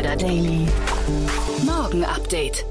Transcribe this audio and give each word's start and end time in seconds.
Insider 0.00 0.16
Daily. 0.16 0.66
Morgen 1.66 2.04
Update. 2.04 2.64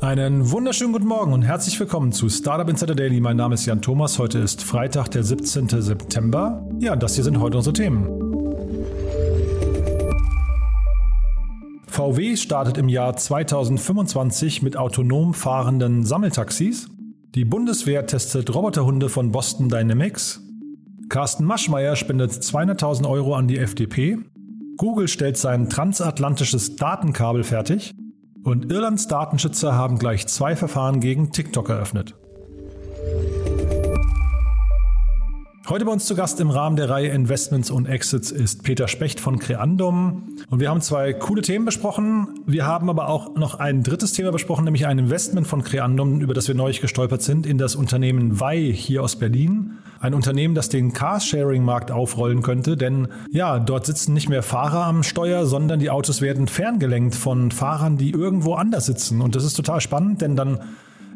Einen 0.00 0.50
wunderschönen 0.50 0.92
guten 0.92 1.06
Morgen 1.06 1.32
und 1.32 1.42
herzlich 1.42 1.78
willkommen 1.78 2.10
zu 2.10 2.28
Startup 2.28 2.68
Insider 2.68 2.96
Daily. 2.96 3.20
Mein 3.20 3.36
Name 3.36 3.54
ist 3.54 3.64
Jan 3.64 3.80
Thomas. 3.80 4.18
Heute 4.18 4.40
ist 4.40 4.60
Freitag, 4.60 5.08
der 5.12 5.22
17. 5.22 5.68
September. 5.68 6.66
Ja, 6.80 6.96
das 6.96 7.14
hier 7.14 7.22
sind 7.22 7.38
heute 7.38 7.58
unsere 7.58 7.74
Themen. 7.74 8.08
VW 11.86 12.34
startet 12.34 12.76
im 12.76 12.88
Jahr 12.88 13.16
2025 13.16 14.62
mit 14.62 14.76
autonom 14.76 15.32
fahrenden 15.32 16.04
Sammeltaxis. 16.04 16.88
Die 17.36 17.44
Bundeswehr 17.44 18.04
testet 18.04 18.52
Roboterhunde 18.52 19.08
von 19.08 19.30
Boston 19.30 19.68
Dynamics. 19.68 20.42
Carsten 21.08 21.44
Maschmeyer 21.44 21.94
spendet 21.94 22.32
200.000 22.32 23.08
Euro 23.08 23.36
an 23.36 23.46
die 23.46 23.58
FDP. 23.58 24.18
Google 24.76 25.08
stellt 25.08 25.36
sein 25.36 25.68
transatlantisches 25.68 26.76
Datenkabel 26.76 27.44
fertig. 27.44 27.92
Und 28.42 28.70
Irlands 28.70 29.08
Datenschützer 29.08 29.74
haben 29.74 29.98
gleich 29.98 30.26
zwei 30.26 30.54
Verfahren 30.56 31.00
gegen 31.00 31.32
TikTok 31.32 31.68
eröffnet. 31.70 32.14
Heute 35.66 35.86
bei 35.86 35.92
uns 35.92 36.04
zu 36.04 36.14
Gast 36.14 36.40
im 36.40 36.50
Rahmen 36.50 36.76
der 36.76 36.90
Reihe 36.90 37.08
Investments 37.08 37.70
und 37.70 37.86
Exits 37.86 38.30
ist 38.30 38.64
Peter 38.64 38.86
Specht 38.86 39.18
von 39.18 39.38
Creandum. 39.38 40.36
Und 40.50 40.60
wir 40.60 40.68
haben 40.68 40.82
zwei 40.82 41.14
coole 41.14 41.40
Themen 41.40 41.64
besprochen. 41.64 42.40
Wir 42.44 42.66
haben 42.66 42.90
aber 42.90 43.08
auch 43.08 43.34
noch 43.34 43.54
ein 43.54 43.82
drittes 43.82 44.12
Thema 44.12 44.30
besprochen, 44.30 44.64
nämlich 44.64 44.86
ein 44.86 44.98
Investment 44.98 45.46
von 45.46 45.64
Creandum, 45.64 46.20
über 46.20 46.34
das 46.34 46.48
wir 46.48 46.54
neu 46.54 46.70
gestolpert 46.70 47.22
sind, 47.22 47.46
in 47.46 47.56
das 47.56 47.76
Unternehmen 47.76 48.40
Wei 48.40 48.60
hier 48.60 49.02
aus 49.02 49.16
Berlin. 49.16 49.78
Ein 50.00 50.14
Unternehmen, 50.14 50.54
das 50.54 50.68
den 50.68 50.92
Carsharing-Markt 50.92 51.90
aufrollen 51.90 52.42
könnte, 52.42 52.76
denn 52.76 53.08
ja, 53.30 53.58
dort 53.58 53.86
sitzen 53.86 54.12
nicht 54.12 54.28
mehr 54.28 54.42
Fahrer 54.42 54.84
am 54.86 55.02
Steuer, 55.02 55.46
sondern 55.46 55.80
die 55.80 55.90
Autos 55.90 56.20
werden 56.20 56.48
ferngelenkt 56.48 57.14
von 57.14 57.50
Fahrern, 57.50 57.96
die 57.96 58.10
irgendwo 58.10 58.54
anders 58.54 58.86
sitzen. 58.86 59.20
Und 59.20 59.34
das 59.34 59.44
ist 59.44 59.54
total 59.54 59.80
spannend, 59.80 60.20
denn 60.20 60.36
dann 60.36 60.60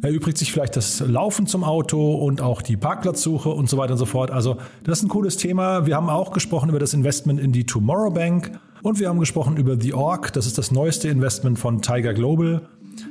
erübrigt 0.03 0.39
sich 0.39 0.53
vielleicht 0.53 0.77
das 0.77 1.01
Laufen 1.01 1.47
zum 1.47 1.65
Auto 1.65 2.15
und 2.15 2.41
auch 2.41 2.63
die 2.63 2.77
Parkplatzsuche 2.77 3.49
und 3.49 3.69
so 3.69 3.77
weiter 3.77 3.93
und 3.93 3.99
so 3.99 4.07
fort. 4.07 4.31
Also 4.31 4.59
das 4.85 4.99
ist 4.99 5.05
ein 5.05 5.09
cooles 5.09 5.37
Thema. 5.37 5.87
Wir 5.87 5.97
haben 5.97 6.09
auch 6.09 6.33
gesprochen 6.33 6.69
über 6.69 6.79
das 6.79 6.95
Investment 6.95 7.41
in 7.41 7.53
die 7.53 7.67
Tomorrow 7.67 8.11
Bank 8.11 8.53
und 8.83 9.01
wir 9.01 9.09
haben 9.09 9.19
gesprochen 9.19 9.57
über 9.57 9.81
The 9.81 9.95
Org. 9.95 10.33
Das 10.33 10.47
ist 10.47 10.59
das 10.59 10.71
neueste 10.71 11.09
Investment 11.09 11.59
von 11.59 11.83
Tiger 11.83 12.15
Global. 12.15 12.63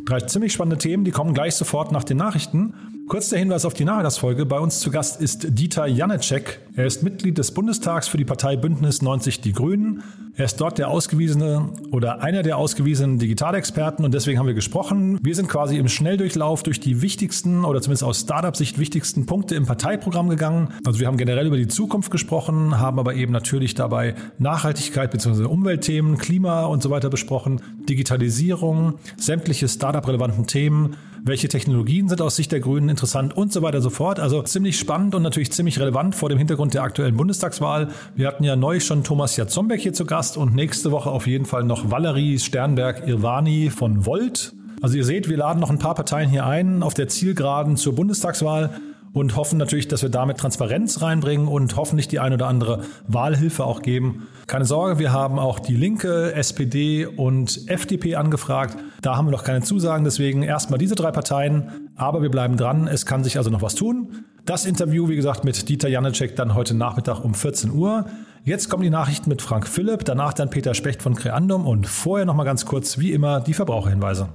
Drei 0.06 0.20
ziemlich 0.22 0.54
spannende 0.54 0.78
Themen, 0.78 1.04
die 1.04 1.12
kommen 1.12 1.34
gleich 1.34 1.56
sofort 1.56 1.92
nach 1.92 2.04
den 2.04 2.18
Nachrichten. 2.18 2.74
Kurz 3.08 3.30
der 3.30 3.40
Hinweis 3.40 3.64
auf 3.64 3.74
die 3.74 3.86
Nachmittagsfolge. 3.86 4.46
Bei 4.46 4.60
uns 4.60 4.82
zu 4.82 4.92
Gast 4.92 5.22
ist 5.22 5.58
Dieter 5.58 5.88
Janecek. 5.88 6.60
Er 6.76 6.86
ist 6.86 7.04
Mitglied 7.04 7.38
des 7.38 7.54
Bundestags 7.54 8.10
für 8.10 8.18
die 8.18 8.26
Partei 8.26 8.58
Bündnis 8.58 9.02
90 9.02 9.40
Die 9.40 9.54
Grünen. 9.54 10.04
Er 10.36 10.44
ist 10.44 10.60
dort 10.60 10.78
der 10.78 10.90
ausgewiesene 10.90 11.70
oder 11.92 12.22
einer 12.22 12.44
der 12.44 12.58
ausgewiesenen 12.58 13.18
Digitalexperten 13.18 14.04
und 14.04 14.14
deswegen 14.14 14.38
haben 14.38 14.46
wir 14.46 14.54
gesprochen. 14.54 15.20
Wir 15.24 15.36
sind 15.36 15.48
quasi 15.48 15.78
im 15.78 15.88
Schnelldurchlauf 15.88 16.64
durch 16.64 16.82
die 16.82 17.02
wichtigsten 17.02 17.64
oder 17.64 17.82
zumindest 17.82 18.04
aus 18.04 18.20
Startup-Sicht 18.20 18.78
wichtigsten 18.78 19.26
Punkte 19.26 19.56
im 19.56 19.66
Parteiprogramm 19.66 20.28
gegangen. 20.28 20.74
Also 20.86 21.00
wir 21.00 21.08
haben 21.08 21.18
generell 21.18 21.48
über 21.48 21.58
die 21.58 21.70
Zukunft 21.70 22.12
gesprochen, 22.12 22.78
haben 22.78 23.00
aber 23.00 23.16
eben 23.16 23.32
natürlich 23.32 23.74
dabei 23.74 24.16
Nachhaltigkeit 24.38 25.12
bzw. 25.12 25.46
Umweltthemen, 25.46 26.18
Klima 26.18 26.66
und 26.66 26.84
so 26.84 26.90
weiter 26.90 27.10
besprochen, 27.10 27.62
Digitalisierung, 27.88 28.96
sämtliche 29.16 29.70
Startup-relevanten 29.70 30.46
Themen, 30.46 30.98
welche 31.28 31.48
Technologien 31.48 32.10
sind 32.10 32.22
aus 32.22 32.36
Sicht 32.36 32.52
der 32.52 32.60
Grünen 32.60 32.90
interessant 32.90 33.36
und 33.36 33.52
so 33.54 33.62
weiter 33.62 33.78
und 33.78 33.84
so 33.84 33.90
fort. 33.90 34.20
Also 34.20 34.42
ziemlich 34.42 34.80
spannend 34.80 35.16
und 35.16 35.24
natürlich 35.24 35.52
ziemlich 35.52 35.80
relevant 35.80 36.16
vor 36.16 36.30
dem 36.30 36.38
Hintergrund 36.38 36.74
der 36.74 36.84
aktuellen 36.84 37.18
Bundestagswahl. 37.18 37.90
Wir 38.16 38.28
hatten 38.28 38.44
ja 38.44 38.56
neu 38.56 38.80
schon 38.80 39.04
Thomas 39.04 39.36
Jatzombeck 39.38 39.82
hier 39.82 39.94
zu 39.94 40.06
Gast 40.06 40.38
und 40.38 40.56
nächste 40.56 40.92
Woche 40.92 41.10
auf 41.10 41.28
jeden 41.28 41.46
Fall 41.46 41.64
noch 41.64 41.92
Valerie 41.92 42.40
Sternberg-Irvani 42.40 43.70
von 43.70 44.06
Volt. 44.06 44.54
Also 44.82 44.98
ihr 44.98 45.06
seht, 45.06 45.28
wir 45.28 45.38
laden 45.38 45.60
noch 45.60 45.70
ein 45.70 45.80
paar 45.80 45.96
Parteien 45.96 46.30
hier 46.30 46.46
ein 46.46 46.84
auf 46.84 46.94
der 46.94 47.08
Zielgeraden 47.08 47.78
zur 47.78 47.96
Bundestagswahl 47.96 48.80
und 49.18 49.36
hoffen 49.36 49.58
natürlich, 49.58 49.88
dass 49.88 50.04
wir 50.04 50.10
damit 50.10 50.38
Transparenz 50.38 51.02
reinbringen 51.02 51.48
und 51.48 51.76
hoffentlich 51.76 52.08
die 52.08 52.20
ein 52.20 52.34
oder 52.34 52.48
andere 52.48 52.84
Wahlhilfe 53.08 53.66
auch 53.66 53.82
geben. 53.82 54.28
Keine 54.46 54.66
Sorge, 54.66 55.00
wir 55.00 55.12
haben 55.12 55.40
auch 55.40 55.60
die 55.60 55.76
Linke, 55.76 56.34
SPD 56.34 57.06
und 57.06 57.68
FDP 57.68 58.16
angefragt. 58.16 58.78
Da 59.02 59.18
haben 59.18 59.28
wir 59.28 59.32
noch 59.32 59.44
keine 59.44 59.62
Zusagen, 59.62 60.04
deswegen 60.04 60.44
erstmal 60.44 60.78
diese 60.78 60.96
drei 60.96 61.12
Parteien. 61.12 61.90
Aber 61.96 62.22
wir 62.22 62.30
bleiben 62.30 62.58
dran, 62.58 62.88
es 62.88 63.06
kann 63.06 63.24
sich 63.24 63.38
also 63.38 63.50
noch 63.50 63.64
was 63.64 63.76
tun. 63.76 64.26
Das 64.46 64.66
Interview, 64.66 65.10
wie 65.10 65.16
gesagt, 65.16 65.44
mit 65.44 65.68
Dieter 65.68 65.90
Janecek 65.90 66.36
dann 66.36 66.54
heute 66.54 66.76
Nachmittag 66.76 67.24
um 67.26 67.34
14 67.34 67.72
Uhr. 67.72 68.06
Jetzt 68.44 68.70
kommen 68.70 68.84
die 68.84 68.90
Nachrichten 68.90 69.30
mit 69.30 69.42
Frank 69.42 69.68
Philipp, 69.68 70.06
danach 70.06 70.34
dann 70.34 70.50
Peter 70.50 70.74
Specht 70.74 71.02
von 71.02 71.16
Creandum 71.16 71.66
und 71.66 71.88
vorher 71.88 72.26
noch 72.26 72.36
mal 72.36 72.46
ganz 72.46 72.66
kurz, 72.66 73.00
wie 73.00 73.12
immer, 73.12 73.42
die 73.42 73.54
Verbraucherhinweise. 73.56 74.30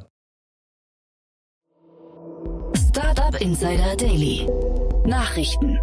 Startup 2.93 3.41
Insider 3.41 3.97
Daily. 3.97 4.47
Nachrichten. 5.07 5.81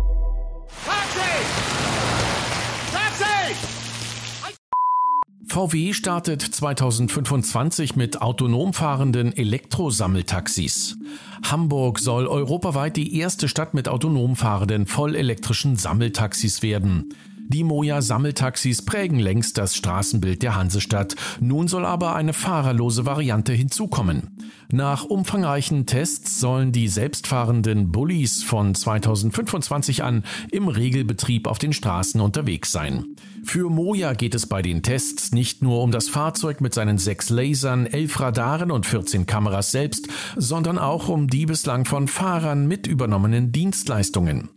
VW 5.47 5.94
startet 5.94 6.41
2025 6.41 7.97
mit 7.97 8.22
autonom 8.22 8.74
fahrenden 8.74 9.35
Elektrosammeltaxis. 9.35 10.97
Hamburg 11.44 12.00
soll 12.00 12.28
europaweit 12.28 12.96
die 12.96 13.18
erste 13.18 13.50
Stadt 13.50 13.74
mit 13.74 13.90
autonom 13.90 14.38
fahrenden 14.38 14.88
vollelektrischen 14.88 15.75
Sammeltaxis 15.75 16.62
werden. 16.62 17.13
Die 17.52 17.64
Moja-Sammeltaxis 17.64 18.86
prägen 18.86 19.18
längst 19.18 19.58
das 19.58 19.76
Straßenbild 19.76 20.44
der 20.44 20.56
Hansestadt. 20.56 21.16
Nun 21.40 21.68
soll 21.68 21.84
aber 21.84 22.16
eine 22.16 22.34
fahrerlose 22.34 23.08
Variante 23.08 23.54
hinzukommen. 23.54 24.38
Nach 24.72 25.04
umfangreichen 25.04 25.88
Tests 25.88 26.40
sollen 26.40 26.72
die 26.72 26.88
selbstfahrenden 26.88 27.92
Bullies 27.92 28.44
von 28.44 28.76
2025 28.76 30.04
an 30.04 30.26
im 30.52 30.68
Regelbetrieb 30.68 31.48
auf 31.48 31.58
den 31.58 31.74
Straßen 31.74 32.22
unterwegs 32.22 32.72
sein. 32.72 33.16
Für 33.44 33.72
Moja 33.72 34.14
geht 34.14 34.36
es 34.36 34.46
bei 34.46 34.62
den 34.62 34.84
Tests 34.84 35.31
nicht 35.31 35.64
nur 35.64 35.81
um 35.81 35.90
das 35.90 36.08
Fahrzeug 36.08 36.62
mit 36.62 36.76
seinen 36.76 37.00
sechs 37.00 37.31
Lasern, 37.31 37.88
elf 37.88 38.20
Radaren 38.20 38.70
und 38.70 38.86
14 38.86 39.26
Kameras 39.26 39.72
selbst, 39.72 40.08
sondern 40.36 40.78
auch 40.78 41.10
um 41.10 41.28
die 41.28 41.48
bislang 41.48 41.86
von 41.86 42.08
Fahrern 42.08 42.68
mit 42.68 42.86
übernommenen 42.86 43.52
Dienstleistungen. 43.52 44.50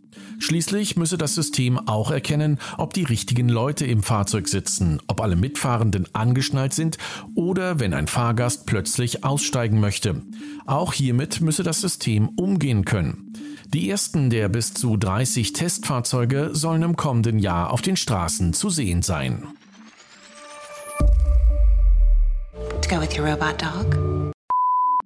Schließlich 0.43 0.97
müsse 0.97 1.17
das 1.17 1.35
System 1.35 1.79
auch 1.87 2.11
erkennen, 2.11 2.59
ob 2.77 2.93
die 2.93 3.05
richtigen 3.05 3.47
Leute 3.47 3.85
im 3.85 4.03
Fahrzeug 4.03 4.49
sitzen, 4.49 4.99
ob 5.07 5.21
alle 5.21 5.37
Mitfahrenden 5.37 6.05
angeschnallt 6.11 6.73
sind 6.73 6.97
oder 7.33 7.79
wenn 7.79 7.93
ein 7.93 8.07
Fahrgast 8.07 8.65
plötzlich 8.65 9.23
aussteigen 9.23 9.79
möchte. 9.79 10.21
Auch 10.65 10.91
hiermit 10.91 11.39
müsse 11.39 11.63
das 11.63 11.79
System 11.79 12.27
umgehen 12.27 12.83
können. 12.83 13.31
Die 13.67 13.89
ersten 13.89 14.29
der 14.29 14.49
bis 14.49 14.73
zu 14.73 14.97
30 14.97 15.53
Testfahrzeuge 15.53 16.49
sollen 16.51 16.81
im 16.81 16.97
kommenden 16.97 17.39
Jahr 17.39 17.71
auf 17.71 17.81
den 17.81 17.95
Straßen 17.95 18.51
zu 18.51 18.69
sehen 18.69 19.01
sein. 19.01 19.47
To 22.81 22.89
go 22.89 22.99
with 22.99 23.17
your 23.17 23.25
robot 23.25 23.61
dog. 23.61 24.22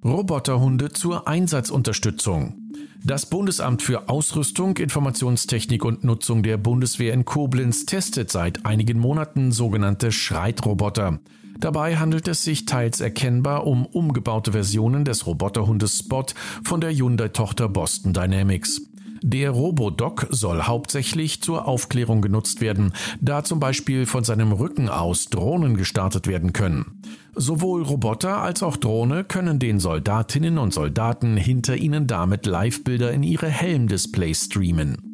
Roboterhunde 0.07 0.93
zur 0.93 1.27
Einsatzunterstützung. 1.27 2.55
Das 3.03 3.25
Bundesamt 3.25 3.81
für 3.81 4.07
Ausrüstung, 4.07 4.77
Informationstechnik 4.77 5.83
und 5.83 6.05
Nutzung 6.05 6.43
der 6.43 6.55
Bundeswehr 6.55 7.13
in 7.13 7.25
Koblenz 7.25 7.85
testet 7.85 8.31
seit 8.31 8.65
einigen 8.65 8.99
Monaten 8.99 9.51
sogenannte 9.51 10.13
Schreitroboter. 10.13 11.19
Dabei 11.59 11.97
handelt 11.97 12.29
es 12.29 12.41
sich 12.41 12.63
teils 12.63 13.01
erkennbar 13.01 13.67
um 13.67 13.85
umgebaute 13.85 14.53
Versionen 14.53 15.03
des 15.03 15.27
Roboterhundes 15.27 15.99
Spot 15.99 16.25
von 16.63 16.79
der 16.79 16.91
Hyundai-Tochter 16.91 17.67
Boston 17.67 18.13
Dynamics. 18.13 18.81
Der 19.21 19.51
Robodoc 19.51 20.27
soll 20.29 20.63
hauptsächlich 20.63 21.41
zur 21.41 21.67
Aufklärung 21.67 22.21
genutzt 22.21 22.61
werden, 22.61 22.93
da 23.21 23.43
zum 23.43 23.59
Beispiel 23.59 24.05
von 24.05 24.23
seinem 24.23 24.51
Rücken 24.51 24.89
aus 24.89 25.25
Drohnen 25.25 25.77
gestartet 25.77 26.27
werden 26.27 26.53
können. 26.53 27.01
Sowohl 27.35 27.83
Roboter 27.83 28.41
als 28.41 28.63
auch 28.63 28.77
Drohne 28.77 29.23
können 29.23 29.59
den 29.59 29.79
Soldatinnen 29.79 30.57
und 30.57 30.73
Soldaten 30.73 31.37
hinter 31.37 31.77
ihnen 31.77 32.07
damit 32.07 32.45
Livebilder 32.45 33.11
in 33.11 33.23
ihre 33.23 33.47
Helmdisplays 33.47 34.45
streamen. 34.45 35.06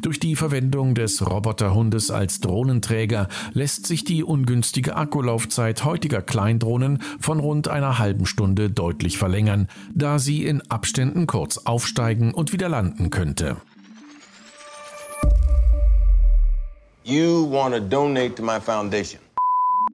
Durch 0.00 0.20
die 0.20 0.36
Verwendung 0.36 0.94
des 0.94 1.28
Roboterhundes 1.28 2.10
als 2.10 2.40
Drohnenträger 2.40 3.28
lässt 3.52 3.86
sich 3.86 4.04
die 4.04 4.22
ungünstige 4.22 4.96
Akkulaufzeit 4.96 5.84
heutiger 5.84 6.22
Kleindrohnen 6.22 7.02
von 7.20 7.40
rund 7.40 7.68
einer 7.68 7.98
halben 7.98 8.26
Stunde 8.26 8.70
deutlich 8.70 9.18
verlängern, 9.18 9.68
da 9.94 10.18
sie 10.18 10.44
in 10.44 10.60
Abständen 10.70 11.26
kurz 11.26 11.58
aufsteigen 11.58 12.34
und 12.34 12.52
wieder 12.52 12.68
landen 12.68 13.10
könnte. 13.10 13.56
You 17.04 17.50
want 17.50 17.74
to 17.74 17.80
donate 17.80 18.34
to 18.36 18.42
my 18.42 18.58
foundation. 18.60 19.23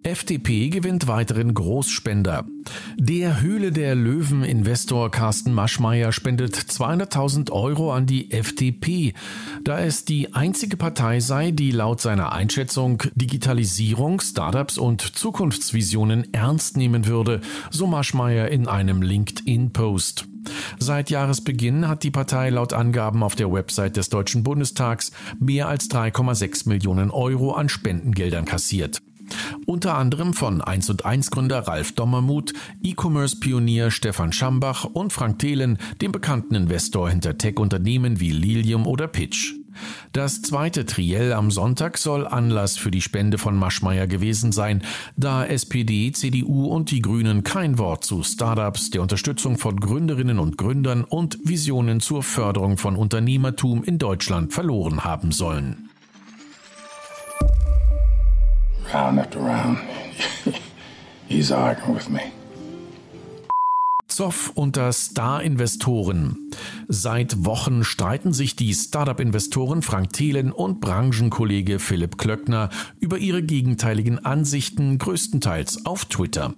FDP 0.02 0.70
gewinnt 0.70 1.08
weiteren 1.08 1.52
Großspender. 1.52 2.47
Der 2.97 3.43
Höhle 3.43 3.70
der 3.70 3.94
Löwen-Investor 3.94 5.11
Carsten 5.11 5.52
Maschmeyer 5.52 6.12
spendet 6.12 6.56
200.000 6.56 7.50
Euro 7.50 7.93
an 7.93 8.06
die 8.06 8.31
FDP, 8.31 9.12
da 9.62 9.79
es 9.81 10.06
die 10.06 10.32
einzige 10.32 10.79
Partei 10.79 11.20
sei, 11.20 11.50
die 11.50 11.70
laut 11.70 12.00
seiner 12.00 12.32
Einschätzung 12.32 13.02
Digitalisierung, 13.14 14.20
Startups 14.20 14.79
und 14.79 15.02
Zukunftsvisionen 15.02 16.32
ernst 16.32 16.79
nehmen 16.79 17.06
würde, 17.06 17.43
so 17.70 17.87
Maschmeyer 17.87 18.49
in 18.49 18.69
einem 18.69 19.03
LinkedIn-Post. 19.03 20.26
Seit 20.79 21.11
Jahresbeginn 21.11 21.88
hat 21.88 22.03
die 22.05 22.11
Partei 22.11 22.49
laut 22.49 22.73
Angaben 22.73 23.23
auf 23.23 23.35
der 23.35 23.53
Website 23.53 23.99
des 23.99 24.08
Deutschen 24.08 24.43
Bundestags 24.43 25.12
mehr 25.38 25.69
als 25.69 25.91
3,6 25.91 26.69
Millionen 26.69 27.11
Euro 27.11 27.53
an 27.53 27.69
Spendengeldern 27.69 28.46
kassiert. 28.46 29.03
Unter 29.67 29.97
anderem 29.97 30.33
von 30.33 30.61
1 30.61 30.91
und 30.91 31.05
1 31.05 31.31
Gründer 31.31 31.61
Ralf 31.61 31.93
Dommermuth, 31.93 32.53
E-Commerce-Pionier 32.83 33.91
Stefan 33.91 34.33
Schambach 34.33 34.85
und 34.85 35.12
Frank 35.12 35.39
Thelen, 35.39 35.79
dem 36.01 36.12
bekannten 36.12 36.55
Investor 36.55 37.11
hinter 37.11 37.39
Tech-Unternehmen 37.39 38.21
wie 38.21 38.31
Lilium 38.31 38.87
oder 38.87 39.07
Pitch. 39.07 39.55
Das 40.12 40.43
zweite 40.43 40.85
Triell 40.85 41.33
am 41.33 41.51
Sonntag 41.51 41.99
soll 41.99 42.27
Anlass 42.27 42.77
für 42.77 42.91
die 42.91 43.01
Spende 43.01 43.39
von 43.39 43.57
Maschmeyer 43.57 44.07
gewesen 44.07 44.53
sein, 44.53 44.83
da 45.17 45.45
SPD, 45.45 46.13
CDU 46.13 46.67
und 46.67 46.91
die 46.91 47.03
Grünen 47.03 47.45
kein 47.45 47.79
Wort 47.79 48.05
zu 48.05 48.23
Startups, 48.23 48.91
der 48.91 49.03
Unterstützung 49.03 49.59
von 49.59 49.79
Gründerinnen 49.79 50.39
und 50.39 50.59
Gründern 50.59 51.05
und 51.05 51.39
Visionen 51.45 52.01
zur 52.01 52.23
Förderung 52.23 52.77
von 52.77 52.97
Unternehmertum 52.97 53.85
in 53.85 53.99
Deutschland 53.99 54.53
verloren 54.53 55.05
haben 55.05 55.33
sollen. 55.33 55.90
Round 58.93 59.19
after 59.19 59.41
round. 59.41 59.79
He's 61.29 61.53
arguing 61.53 61.95
with 61.95 62.09
me. 62.09 62.33
Zoff 64.21 64.51
unter 64.55 64.93
Star-Investoren. 64.93 66.51
Seit 66.89 67.45
Wochen 67.47 67.85
streiten 67.85 68.33
sich 68.33 68.57
die 68.57 68.75
Startup-Investoren 68.75 69.83
Frank 69.83 70.13
Thelen 70.13 70.53
und 70.53 70.81
Branchenkollege 70.81 71.79
Philipp 71.79 72.19
Klöckner 72.19 72.69
über 72.99 73.19
ihre 73.19 73.43
gegenteiligen 73.43 74.25
Ansichten, 74.25 74.99
größtenteils 74.99 75.87
auf 75.87 76.05
Twitter. 76.07 76.55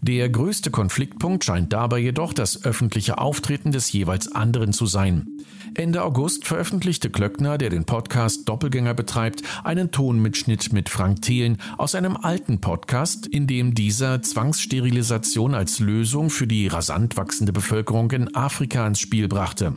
Der 0.00 0.28
größte 0.28 0.70
Konfliktpunkt 0.70 1.44
scheint 1.44 1.72
dabei 1.72 1.98
jedoch 1.98 2.32
das 2.32 2.64
öffentliche 2.64 3.18
Auftreten 3.18 3.70
des 3.70 3.92
jeweils 3.92 4.32
anderen 4.32 4.72
zu 4.72 4.86
sein. 4.86 5.28
Ende 5.76 6.04
August 6.04 6.46
veröffentlichte 6.46 7.10
Klöckner, 7.10 7.58
der 7.58 7.68
den 7.68 7.84
Podcast 7.84 8.48
Doppelgänger 8.48 8.94
betreibt, 8.94 9.42
einen 9.64 9.90
Tonmitschnitt 9.90 10.72
mit 10.72 10.88
Frank 10.88 11.22
Thelen 11.22 11.58
aus 11.78 11.96
einem 11.96 12.16
alten 12.16 12.60
Podcast, 12.60 13.26
in 13.26 13.48
dem 13.48 13.74
dieser 13.74 14.22
Zwangssterilisation 14.22 15.52
als 15.52 15.80
Lösung 15.80 16.30
für 16.30 16.46
die 16.46 16.68
rasant 16.68 17.16
wachsende 17.16 17.52
Bevölkerung 17.52 18.10
in 18.12 18.36
Afrika 18.36 18.86
ins 18.86 19.00
Spiel 19.00 19.26
brachte. 19.26 19.74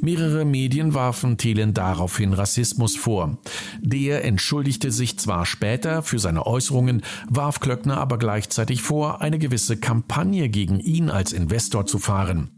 Mehrere 0.00 0.44
Medien 0.44 0.94
warfen 0.94 1.36
Thelen 1.36 1.74
daraufhin 1.74 2.32
Rassismus 2.32 2.94
vor. 2.94 3.38
Der 3.80 4.24
entschuldigte 4.24 4.92
sich 4.92 5.18
zwar 5.18 5.46
später 5.46 6.02
für 6.02 6.20
seine 6.20 6.46
Äußerungen, 6.46 7.02
warf 7.28 7.58
Klöckner 7.58 7.98
aber 7.98 8.18
gleichzeitig 8.18 8.82
vor, 8.82 9.20
eine 9.20 9.38
gewisse 9.40 9.78
Kampagne 9.78 10.48
gegen 10.48 10.78
ihn 10.78 11.10
als 11.10 11.32
Investor 11.32 11.86
zu 11.86 11.98
fahren. 11.98 12.50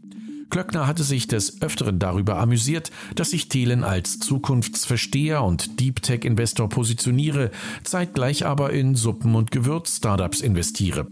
Klöckner 0.49 0.87
hatte 0.87 1.03
sich 1.03 1.27
des 1.27 1.61
Öfteren 1.61 1.99
darüber 1.99 2.37
amüsiert, 2.37 2.91
dass 3.15 3.31
sich 3.31 3.49
Thelen 3.49 3.83
als 3.83 4.19
Zukunftsversteher 4.19 5.43
und 5.43 5.79
Deep 5.79 6.01
Tech 6.01 6.23
Investor 6.23 6.69
positioniere, 6.69 7.51
zeitgleich 7.83 8.45
aber 8.45 8.71
in 8.71 8.95
Suppen- 8.95 9.35
und 9.35 9.51
Gewürz-Startups 9.51 10.41
investiere. 10.41 11.07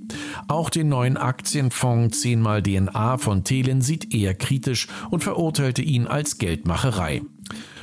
Auch 0.48 0.70
den 0.70 0.90
neuen 0.90 1.18
Aktienfonds 1.18 2.22
10 2.22 2.42
mal 2.42 2.64
DNA 2.64 3.18
von 3.18 3.44
Thelen 3.44 3.82
sieht 3.82 4.14
er 4.14 4.34
kritisch 4.34 4.88
und 5.12 5.24
verurteilte 5.24 5.82
ihn 5.82 6.08
als 6.08 6.38
Geldmacherei. 6.38 7.22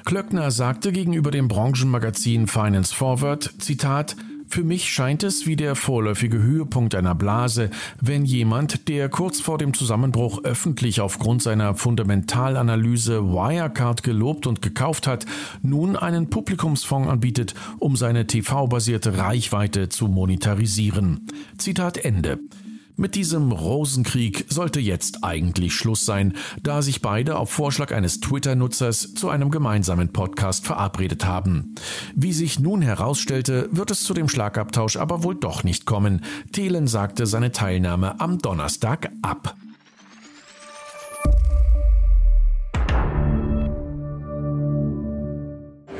Klöckner 0.04 0.50
sagte 0.50 0.90
gegenüber 0.90 1.30
dem 1.30 1.48
Branchenmagazin 1.48 2.48
Finance 2.48 2.94
Forward, 2.94 3.54
Zitat, 3.58 4.16
für 4.52 4.64
mich 4.64 4.92
scheint 4.92 5.22
es 5.22 5.46
wie 5.46 5.56
der 5.56 5.74
vorläufige 5.74 6.42
Höhepunkt 6.42 6.94
einer 6.94 7.14
Blase, 7.14 7.70
wenn 8.02 8.26
jemand, 8.26 8.86
der 8.86 9.08
kurz 9.08 9.40
vor 9.40 9.56
dem 9.56 9.72
Zusammenbruch 9.72 10.44
öffentlich 10.44 11.00
aufgrund 11.00 11.42
seiner 11.42 11.74
Fundamentalanalyse 11.74 13.24
Wirecard 13.24 14.02
gelobt 14.02 14.46
und 14.46 14.60
gekauft 14.60 15.06
hat, 15.06 15.24
nun 15.62 15.96
einen 15.96 16.28
Publikumsfonds 16.28 17.08
anbietet, 17.08 17.54
um 17.78 17.96
seine 17.96 18.26
TV-basierte 18.26 19.16
Reichweite 19.16 19.88
zu 19.88 20.06
monetarisieren. 20.06 21.26
Zitat 21.56 21.96
Ende. 21.96 22.38
Mit 22.96 23.14
diesem 23.14 23.52
Rosenkrieg 23.52 24.44
sollte 24.48 24.78
jetzt 24.78 25.24
eigentlich 25.24 25.74
Schluss 25.74 26.04
sein, 26.04 26.34
da 26.62 26.82
sich 26.82 27.00
beide 27.00 27.38
auf 27.38 27.50
Vorschlag 27.50 27.92
eines 27.92 28.20
Twitter-Nutzers 28.20 29.14
zu 29.14 29.30
einem 29.30 29.50
gemeinsamen 29.50 30.12
Podcast 30.12 30.66
verabredet 30.66 31.24
haben. 31.24 31.74
Wie 32.14 32.32
sich 32.32 32.60
nun 32.60 32.82
herausstellte, 32.82 33.68
wird 33.72 33.90
es 33.90 34.04
zu 34.04 34.12
dem 34.12 34.28
Schlagabtausch 34.28 34.96
aber 34.96 35.22
wohl 35.22 35.34
doch 35.34 35.64
nicht 35.64 35.86
kommen. 35.86 36.22
Thelen 36.52 36.86
sagte 36.86 37.26
seine 37.26 37.50
Teilnahme 37.50 38.20
am 38.20 38.38
Donnerstag 38.38 39.10
ab. 39.22 39.56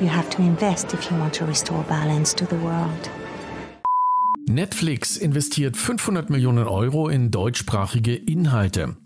You 0.00 0.08
have 0.08 0.28
to 0.30 0.42
invest 0.42 0.92
if 0.92 1.10
you 1.10 1.16
want 1.16 1.32
to 1.34 1.44
restore 1.46 1.84
balance 1.84 2.34
to 2.34 2.44
the 2.44 2.60
world. 2.60 3.21
Netflix 4.48 5.16
investiert 5.16 5.76
500 5.76 6.30
Millionen 6.30 6.66
Euro 6.66 7.08
in 7.08 7.30
deutschsprachige 7.30 8.14
Inhalte. 8.14 8.96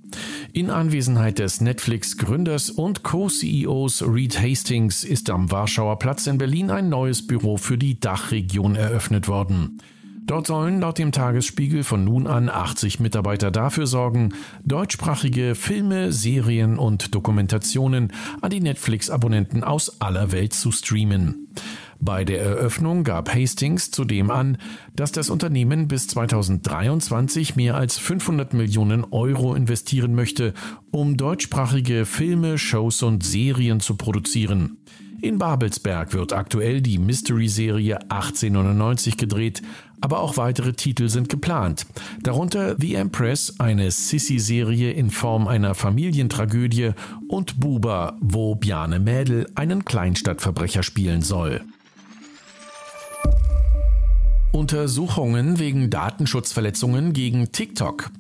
In 0.53 0.71
Anwesenheit 0.71 1.39
des 1.39 1.61
Netflix-Gründers 1.61 2.71
und 2.71 3.03
Co-CEOs 3.03 4.03
Reed 4.07 4.41
Hastings 4.41 5.05
ist 5.05 5.29
am 5.31 5.51
Warschauer 5.51 5.99
Platz 5.99 6.27
in 6.27 6.39
Berlin 6.39 6.71
ein 6.71 6.89
neues 6.89 7.27
Büro 7.27 7.57
für 7.59 7.77
die 7.77 8.01
Dachregion 8.01 8.77
eröffnet 8.77 9.29
worden. 9.29 9.83
Dort 10.27 10.49
sollen 10.49 10.81
laut 10.81 10.99
dem 10.99 11.13
Tagesspiegel 11.13 11.85
von 11.85 12.03
nun 12.03 12.27
an 12.27 12.49
80 12.49 12.99
Mitarbeiter 12.99 13.53
dafür 13.53 13.87
sorgen, 13.87 14.35
deutschsprachige 14.65 15.55
Filme, 15.55 16.11
Serien 16.11 16.79
und 16.79 17.15
Dokumentationen 17.15 18.13
an 18.41 18.51
die 18.51 18.61
Netflix-Abonnenten 18.61 19.63
aus 19.63 20.01
aller 20.01 20.33
Welt 20.33 20.53
zu 20.53 20.73
streamen. 20.73 21.49
Bei 22.01 22.25
der 22.25 22.41
Eröffnung 22.43 23.05
gab 23.05 23.35
Hastings 23.35 23.91
zudem 23.91 24.31
an, 24.31 24.59
dass 24.95 25.13
das 25.13 25.31
Unternehmen 25.31 25.89
bis 25.89 26.09
2023 26.09 27.57
mehr 27.57 27.77
als 27.77 27.99
500 27.99 28.55
Millionen 28.55 29.05
Euro 29.05 29.55
investieren 29.55 30.15
möchte, 30.15 30.55
um 30.91 31.17
deutschsprachige 31.17 32.07
Filme, 32.07 32.59
Shows 32.59 33.03
und 33.03 33.25
Serien 33.25 33.81
zu 33.81 33.97
produzieren. 33.97 34.79
In 35.23 35.39
Babelsberg 35.39 36.13
wird 36.13 36.33
aktuell 36.35 36.83
die 36.83 36.99
Mystery-Serie 36.99 37.99
1899 38.11 39.17
gedreht, 39.17 39.63
aber 40.01 40.21
auch 40.21 40.37
weitere 40.37 40.75
Titel 40.75 41.09
sind 41.09 41.29
geplant. 41.29 41.87
Darunter 42.23 42.77
The 42.79 42.97
Empress, 42.97 43.55
eine 43.59 43.91
Sissy-Serie 43.91 44.93
in 44.93 45.11
Form 45.11 45.49
einer 45.49 45.75
Familientragödie 45.75 46.91
und 47.29 47.59
Buba, 47.59 48.17
wo 48.21 48.55
Bjane 48.55 49.01
Mädel 49.01 49.49
einen 49.55 49.85
Kleinstadtverbrecher 49.85 50.83
spielen 50.83 51.23
soll. 51.23 51.63
Untersuchungen 54.53 55.59
wegen 55.59 55.91
Datenschutzverletzungen 55.91 57.13
gegen 57.13 57.53
TikTok. 57.53 58.11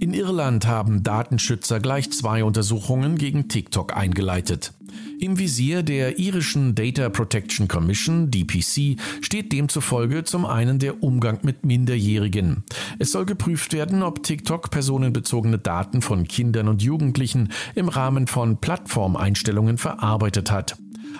In 0.00 0.14
Irland 0.14 0.66
haben 0.66 1.02
Datenschützer 1.02 1.80
gleich 1.80 2.10
zwei 2.12 2.44
Untersuchungen 2.44 3.16
gegen 3.16 3.48
TikTok 3.48 3.96
eingeleitet. 3.96 4.72
Im 5.20 5.38
Visier 5.38 5.82
der 5.82 6.18
irischen 6.18 6.74
Data 6.74 7.08
Protection 7.08 7.66
Commission, 7.66 8.30
DPC, 8.30 8.96
steht 9.20 9.52
demzufolge 9.52 10.24
zum 10.24 10.46
einen 10.46 10.78
der 10.78 11.02
Umgang 11.02 11.40
mit 11.42 11.66
Minderjährigen. 11.66 12.62
Es 12.98 13.12
soll 13.12 13.26
geprüft 13.26 13.72
werden, 13.72 14.02
ob 14.02 14.22
TikTok 14.22 14.70
personenbezogene 14.70 15.58
Daten 15.58 16.02
von 16.02 16.26
Kindern 16.28 16.68
und 16.68 16.82
Jugendlichen 16.82 17.52
im 17.74 17.88
Rahmen 17.88 18.26
von 18.26 18.58
Plattformeinstellungen 18.58 19.78
verarbeitet 19.78 20.50
hat. 20.50 20.76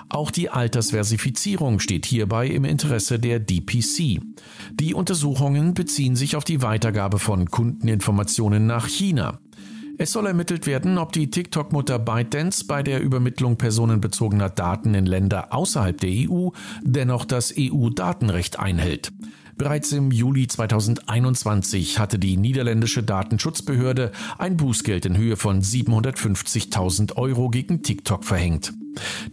Auch 0.09 0.31
die 0.31 0.49
Altersversifizierung 0.49 1.79
steht 1.79 2.05
hierbei 2.05 2.47
im 2.47 2.65
Interesse 2.65 3.19
der 3.19 3.39
DPC. 3.39 4.21
Die 4.73 4.93
Untersuchungen 4.93 5.73
beziehen 5.73 6.15
sich 6.15 6.35
auf 6.35 6.43
die 6.43 6.61
Weitergabe 6.61 7.19
von 7.19 7.49
Kundeninformationen 7.49 8.65
nach 8.65 8.87
China. 8.87 9.39
Es 10.01 10.13
soll 10.13 10.27
ermittelt 10.27 10.65
werden, 10.65 10.97
ob 10.97 11.11
die 11.11 11.29
TikTok-Mutter 11.29 11.99
ByteDance 11.99 12.65
bei 12.65 12.83
der 12.83 13.01
Übermittlung 13.01 13.57
personenbezogener 13.57 14.49
Daten 14.49 14.93
in 14.93 15.05
Länder 15.05 15.53
außerhalb 15.53 15.99
der 15.99 16.09
EU 16.09 16.49
dennoch 16.81 17.25
das 17.25 17.53
EU-Datenrecht 17.57 18.59
einhält. 18.59 19.11
Bereits 19.59 19.91
im 19.91 20.09
Juli 20.09 20.47
2021 20.47 21.99
hatte 21.99 22.17
die 22.17 22.37
niederländische 22.37 23.03
Datenschutzbehörde 23.03 24.11
ein 24.39 24.57
Bußgeld 24.57 25.05
in 25.05 25.15
Höhe 25.15 25.37
von 25.37 25.61
750.000 25.61 27.17
Euro 27.17 27.49
gegen 27.49 27.83
TikTok 27.83 28.25
verhängt. 28.25 28.73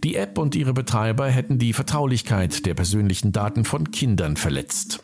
Die 0.03 0.15
App 0.15 0.37
und 0.37 0.53
ihre 0.55 0.73
Betreiber 0.73 1.27
hätten 1.27 1.57
die 1.57 1.73
Vertraulichkeit 1.73 2.67
der 2.67 2.75
persönlichen 2.75 3.31
Daten 3.31 3.65
von 3.65 3.89
Kindern 3.89 4.37
verletzt. 4.37 5.01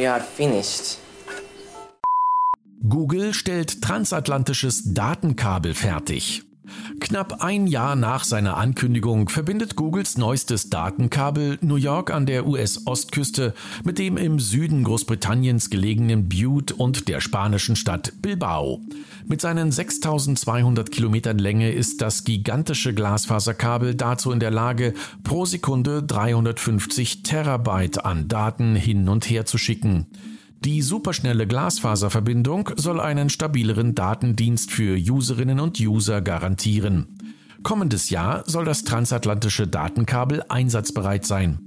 we 0.00 0.06
are 0.06 0.20
finished. 0.20 0.98
Google 2.88 3.34
stellt 3.34 3.82
transatlantisches 3.82 4.94
Datenkabel 4.94 5.74
fertig. 5.74 6.42
Knapp 7.00 7.42
ein 7.42 7.66
Jahr 7.66 7.96
nach 7.96 8.24
seiner 8.24 8.58
Ankündigung 8.58 9.28
verbindet 9.30 9.74
Googles 9.74 10.18
neuestes 10.18 10.68
Datenkabel 10.68 11.58
New 11.62 11.76
York 11.76 12.10
an 12.12 12.26
der 12.26 12.46
US-Ostküste 12.46 13.54
mit 13.84 13.98
dem 13.98 14.18
im 14.18 14.38
Süden 14.38 14.84
Großbritanniens 14.84 15.70
gelegenen 15.70 16.28
Butte 16.28 16.74
und 16.74 17.08
der 17.08 17.20
spanischen 17.20 17.74
Stadt 17.74 18.12
Bilbao. 18.20 18.80
Mit 19.26 19.40
seinen 19.40 19.72
6200 19.72 20.90
Kilometern 20.90 21.38
Länge 21.38 21.72
ist 21.72 22.02
das 22.02 22.24
gigantische 22.24 22.92
Glasfaserkabel 22.92 23.94
dazu 23.94 24.30
in 24.30 24.40
der 24.40 24.50
Lage, 24.50 24.92
pro 25.24 25.46
Sekunde 25.46 26.02
350 26.02 27.22
Terabyte 27.22 28.04
an 28.04 28.28
Daten 28.28 28.76
hin 28.76 29.08
und 29.08 29.28
her 29.28 29.46
zu 29.46 29.56
schicken. 29.56 30.06
Die 30.62 30.82
superschnelle 30.82 31.46
Glasfaserverbindung 31.46 32.72
soll 32.76 33.00
einen 33.00 33.30
stabileren 33.30 33.94
Datendienst 33.94 34.70
für 34.70 34.94
Userinnen 34.94 35.58
und 35.58 35.80
User 35.80 36.20
garantieren. 36.20 37.08
Kommendes 37.62 38.10
Jahr 38.10 38.44
soll 38.46 38.66
das 38.66 38.84
transatlantische 38.84 39.66
Datenkabel 39.66 40.44
einsatzbereit 40.50 41.24
sein. 41.24 41.60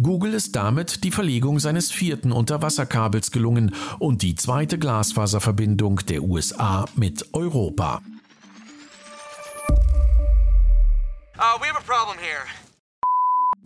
Google 0.00 0.32
ist 0.32 0.54
damit 0.54 1.02
die 1.02 1.10
Verlegung 1.10 1.58
seines 1.58 1.90
vierten 1.90 2.30
Unterwasserkabels 2.30 3.32
gelungen 3.32 3.74
und 3.98 4.22
die 4.22 4.36
zweite 4.36 4.78
Glasfaserverbindung 4.78 6.02
der 6.08 6.22
USA 6.22 6.84
mit 6.94 7.34
Europa. 7.34 8.00
Uh. 11.36 11.60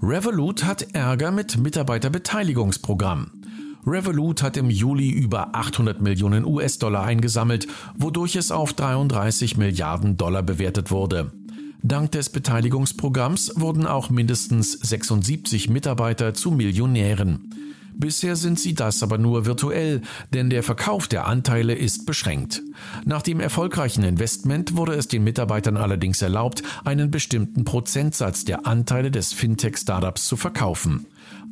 Revolut 0.02 0.64
hat 0.64 0.94
Ärger 0.94 1.30
mit 1.30 1.58
Mitarbeiterbeteiligungsprogramm. 1.58 3.39
Revolut 3.87 4.42
hat 4.42 4.56
im 4.56 4.70
Juli 4.70 5.10
über 5.10 5.54
800 5.54 6.00
Millionen 6.00 6.44
US-Dollar 6.44 7.04
eingesammelt, 7.04 7.66
wodurch 7.96 8.37
es 8.37 8.50
auf 8.50 8.72
33 8.72 9.56
Milliarden 9.56 10.16
Dollar 10.16 10.42
bewertet 10.42 10.90
wurde. 10.90 11.32
Dank 11.82 12.12
des 12.12 12.28
Beteiligungsprogramms 12.28 13.54
wurden 13.56 13.87
auch 13.87 14.10
mindestens 14.10 14.72
76 14.72 15.70
Mitarbeiter 15.70 16.34
zu 16.34 16.50
Millionären. 16.50 17.54
Bisher 17.94 18.37
sind 18.37 18.58
sie 18.58 18.75
das 18.75 19.02
aber 19.02 19.18
nur 19.18 19.46
virtuell, 19.46 20.02
denn 20.32 20.50
der 20.50 20.62
Verkauf 20.62 21.08
der 21.08 21.26
Anteile 21.26 21.75
ist 21.75 22.06
beschränkt. 22.06 22.62
Nach 23.04 23.22
dem 23.22 23.40
erfolgreichen 23.40 24.04
Investment 24.04 24.76
wurde 24.76 24.94
es 24.94 25.08
den 25.08 25.25
Mitarbeitern 25.25 25.76
allerdings 25.76 26.22
erlaubt, 26.22 26.62
einen 26.84 27.10
bestimmten 27.10 27.64
Prozentsatz 27.64 28.44
der 28.44 28.66
Anteile 28.66 29.10
des 29.10 29.32
Fintech-Startups 29.32 30.26
zu 30.28 30.37
verkaufen. 30.37 31.06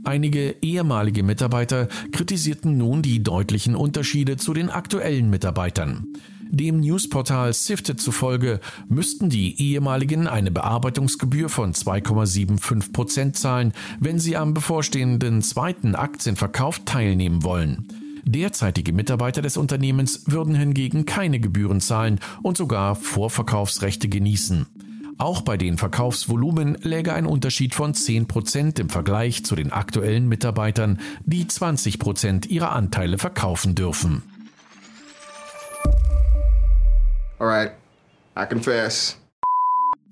Einige 0.04 0.56
ehemalige 0.62 1.22
Mitarbeiter 1.22 1.88
kritisierten 2.12 2.78
nun 2.78 3.02
die 3.02 3.22
deutlichen 3.22 3.74
Unterschiede 3.74 4.36
zu 4.36 4.54
den 4.54 4.70
aktuellen 4.70 5.30
Mitarbeitern. 5.30 6.06
Dem 6.50 6.80
Newsportal 6.80 7.52
Sifted 7.52 8.00
zufolge 8.00 8.60
müssten 8.88 9.28
die 9.28 9.60
ehemaligen 9.60 10.26
eine 10.26 10.50
Bearbeitungsgebühr 10.50 11.50
von 11.50 11.74
2,75 11.74 12.92
Prozent 12.92 13.36
zahlen, 13.36 13.72
wenn 14.00 14.18
sie 14.18 14.36
am 14.36 14.54
bevorstehenden 14.54 15.42
zweiten 15.42 15.94
Aktienverkauf 15.94 16.80
teilnehmen 16.86 17.42
wollen. 17.42 17.88
Derzeitige 18.24 18.94
Mitarbeiter 18.94 19.42
des 19.42 19.58
Unternehmens 19.58 20.22
würden 20.26 20.54
hingegen 20.54 21.04
keine 21.04 21.38
Gebühren 21.38 21.80
zahlen 21.80 22.18
und 22.42 22.56
sogar 22.56 22.94
Vorverkaufsrechte 22.94 24.08
genießen. 24.08 24.66
Auch 25.18 25.42
bei 25.42 25.56
den 25.56 25.78
Verkaufsvolumen 25.78 26.76
läge 26.82 27.12
ein 27.12 27.26
Unterschied 27.26 27.74
von 27.74 27.92
10% 27.92 28.78
im 28.78 28.88
Vergleich 28.88 29.44
zu 29.44 29.56
den 29.56 29.72
aktuellen 29.72 30.28
Mitarbeitern, 30.28 31.00
die 31.24 31.44
20% 31.44 32.46
ihrer 32.46 32.70
Anteile 32.70 33.18
verkaufen 33.18 33.74
dürfen. 33.74 34.22
Alright, 37.40 37.72
I 38.36 38.46
confess. 38.48 39.18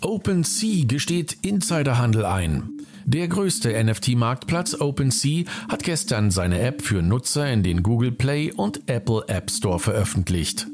OpenSea 0.02 0.84
gesteht 0.86 1.38
Insiderhandel 1.42 2.24
ein. 2.24 2.70
Der 3.08 3.28
größte 3.28 3.72
NFT-Marktplatz 3.84 4.80
OpenSea 4.80 5.44
hat 5.68 5.84
gestern 5.84 6.32
seine 6.32 6.58
App 6.58 6.82
für 6.82 7.02
Nutzer 7.02 7.48
in 7.48 7.62
den 7.62 7.84
Google 7.84 8.10
Play 8.10 8.50
und 8.50 8.88
Apple 8.88 9.22
App 9.28 9.48
Store 9.48 9.78
veröffentlicht. 9.78 10.66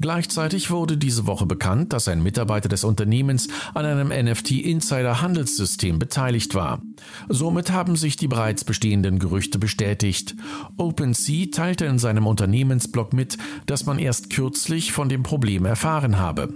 Gleichzeitig 0.00 0.70
wurde 0.70 0.96
diese 0.96 1.26
Woche 1.26 1.44
bekannt, 1.44 1.92
dass 1.92 2.08
ein 2.08 2.22
Mitarbeiter 2.22 2.70
des 2.70 2.84
Unternehmens 2.84 3.48
an 3.74 3.84
einem 3.84 4.08
NFT-Insider-Handelssystem 4.08 5.98
beteiligt 5.98 6.54
war. 6.54 6.80
Somit 7.28 7.70
haben 7.70 7.96
sich 7.96 8.16
die 8.16 8.28
bereits 8.28 8.64
bestehenden 8.64 9.18
Gerüchte 9.18 9.58
bestätigt. 9.58 10.36
OpenSea 10.78 11.48
teilte 11.52 11.84
in 11.84 11.98
seinem 11.98 12.26
Unternehmensblog 12.26 13.12
mit, 13.12 13.36
dass 13.66 13.84
man 13.84 13.98
erst 13.98 14.30
kürzlich 14.30 14.92
von 14.92 15.10
dem 15.10 15.22
Problem 15.22 15.66
erfahren 15.66 16.18
habe. 16.18 16.48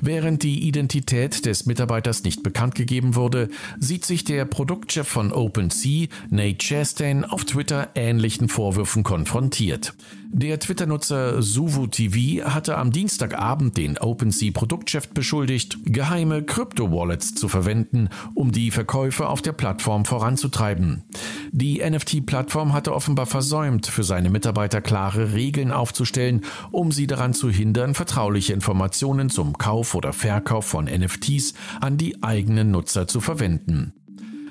Während 0.00 0.42
die 0.42 0.66
Identität 0.66 1.44
des 1.46 1.66
Mitarbeiters 1.66 2.22
nicht 2.22 2.42
bekannt 2.42 2.74
gegeben 2.74 3.14
wurde, 3.14 3.48
sieht 3.78 4.04
sich 4.04 4.24
der 4.24 4.44
Produktchef 4.44 5.08
von 5.08 5.32
OpenSea, 5.32 6.06
Nate 6.30 6.58
Chastain, 6.58 7.24
auf 7.24 7.44
Twitter 7.44 7.90
ähnlichen 7.94 8.48
Vorwürfen 8.48 9.02
konfrontiert. 9.02 9.94
Der 10.30 10.60
Twitter-Nutzer 10.60 11.42
SuvuTV 11.42 12.44
hatte 12.44 12.76
am 12.76 12.92
Dienstagabend 12.92 13.76
den 13.78 13.96
OpenSea-Produktchef 13.96 15.08
beschuldigt, 15.08 15.78
geheime 15.84 16.42
Krypto-Wallets 16.42 17.34
zu 17.34 17.48
verwenden, 17.48 18.10
um 18.34 18.52
die 18.52 18.70
Verkäufe 18.70 19.28
auf 19.28 19.40
der 19.40 19.52
Plattform 19.52 20.04
voranzutreiben. 20.04 21.04
Die 21.50 21.80
NFT-Plattform 21.80 22.74
hatte 22.74 22.94
offenbar 22.94 23.26
versäumt, 23.26 23.86
für 23.86 24.04
seine 24.04 24.28
Mitarbeiter 24.28 24.82
klare 24.82 25.32
Regeln 25.32 25.72
aufzustellen, 25.72 26.42
um 26.70 26.92
sie 26.92 27.06
daran 27.06 27.32
zu 27.32 27.50
hindern, 27.50 27.94
vertrauliche 27.94 28.52
Informationen 28.52 29.30
zum 29.30 29.56
Kauf 29.56 29.94
oder 29.94 30.12
Verkauf 30.12 30.66
von 30.66 30.84
NFTs 30.84 31.54
an 31.80 31.96
die 31.96 32.22
eigenen 32.22 32.70
Nutzer 32.70 33.08
zu 33.08 33.20
verwenden. 33.20 33.94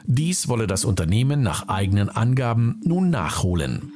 Dies 0.06 0.48
wolle 0.48 0.68
das 0.68 0.86
Unternehmen 0.86 1.44
nach 1.44 1.68
eigenen 1.68 2.10
Angaben 2.10 2.82
nun 2.84 3.10
nachholen. 3.10 3.94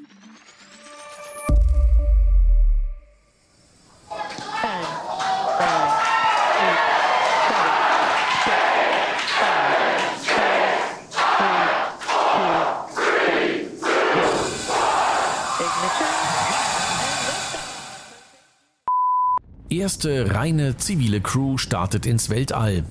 Erste 19.81 20.35
reine 20.35 20.77
zivile 20.77 21.21
Crew 21.21 21.57
startet 21.57 22.05
ins 22.05 22.29
Weltall. 22.29 22.83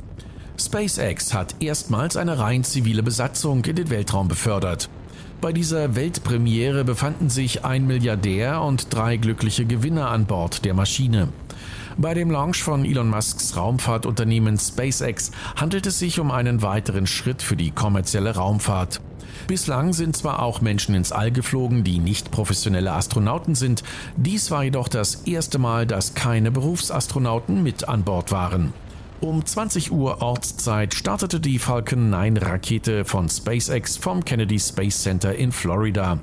SpaceX 0.58 1.32
hat 1.32 1.54
erstmals 1.60 2.16
eine 2.16 2.40
rein 2.40 2.64
zivile 2.64 3.04
Besatzung 3.04 3.64
in 3.64 3.76
den 3.76 3.90
Weltraum 3.90 4.26
befördert. 4.26 4.88
Bei 5.40 5.52
dieser 5.52 5.94
Weltpremiere 5.94 6.82
befanden 6.82 7.30
sich 7.30 7.64
ein 7.64 7.86
Milliardär 7.86 8.60
und 8.62 8.92
drei 8.92 9.18
glückliche 9.18 9.66
Gewinner 9.66 10.10
an 10.10 10.26
Bord 10.26 10.64
der 10.64 10.74
Maschine. 10.74 11.28
Bei 11.96 12.12
dem 12.12 12.28
Launch 12.28 12.60
von 12.60 12.84
Elon 12.84 13.08
Musks 13.08 13.56
Raumfahrtunternehmen 13.56 14.58
SpaceX 14.58 15.30
handelt 15.54 15.86
es 15.86 16.00
sich 16.00 16.18
um 16.18 16.32
einen 16.32 16.60
weiteren 16.60 17.06
Schritt 17.06 17.40
für 17.40 17.54
die 17.54 17.70
kommerzielle 17.70 18.34
Raumfahrt. 18.34 19.00
Bislang 19.46 19.92
sind 19.92 20.16
zwar 20.16 20.42
auch 20.42 20.60
Menschen 20.60 20.94
ins 20.94 21.12
All 21.12 21.30
geflogen, 21.30 21.84
die 21.84 21.98
nicht 21.98 22.30
professionelle 22.30 22.92
Astronauten 22.92 23.54
sind, 23.54 23.82
dies 24.16 24.50
war 24.50 24.64
jedoch 24.64 24.88
das 24.88 25.22
erste 25.26 25.58
Mal, 25.58 25.86
dass 25.86 26.14
keine 26.14 26.50
Berufsastronauten 26.50 27.62
mit 27.62 27.88
an 27.88 28.04
Bord 28.04 28.32
waren. 28.32 28.72
Um 29.20 29.44
20 29.44 29.92
Uhr 29.92 30.22
Ortszeit 30.22 30.94
startete 30.94 31.40
die 31.40 31.58
Falcon 31.58 32.08
9 32.08 32.38
Rakete 32.38 33.04
von 33.04 33.28
SpaceX 33.28 33.98
vom 33.98 34.24
Kennedy 34.24 34.58
Space 34.58 35.02
Center 35.02 35.34
in 35.34 35.52
Florida. 35.52 36.18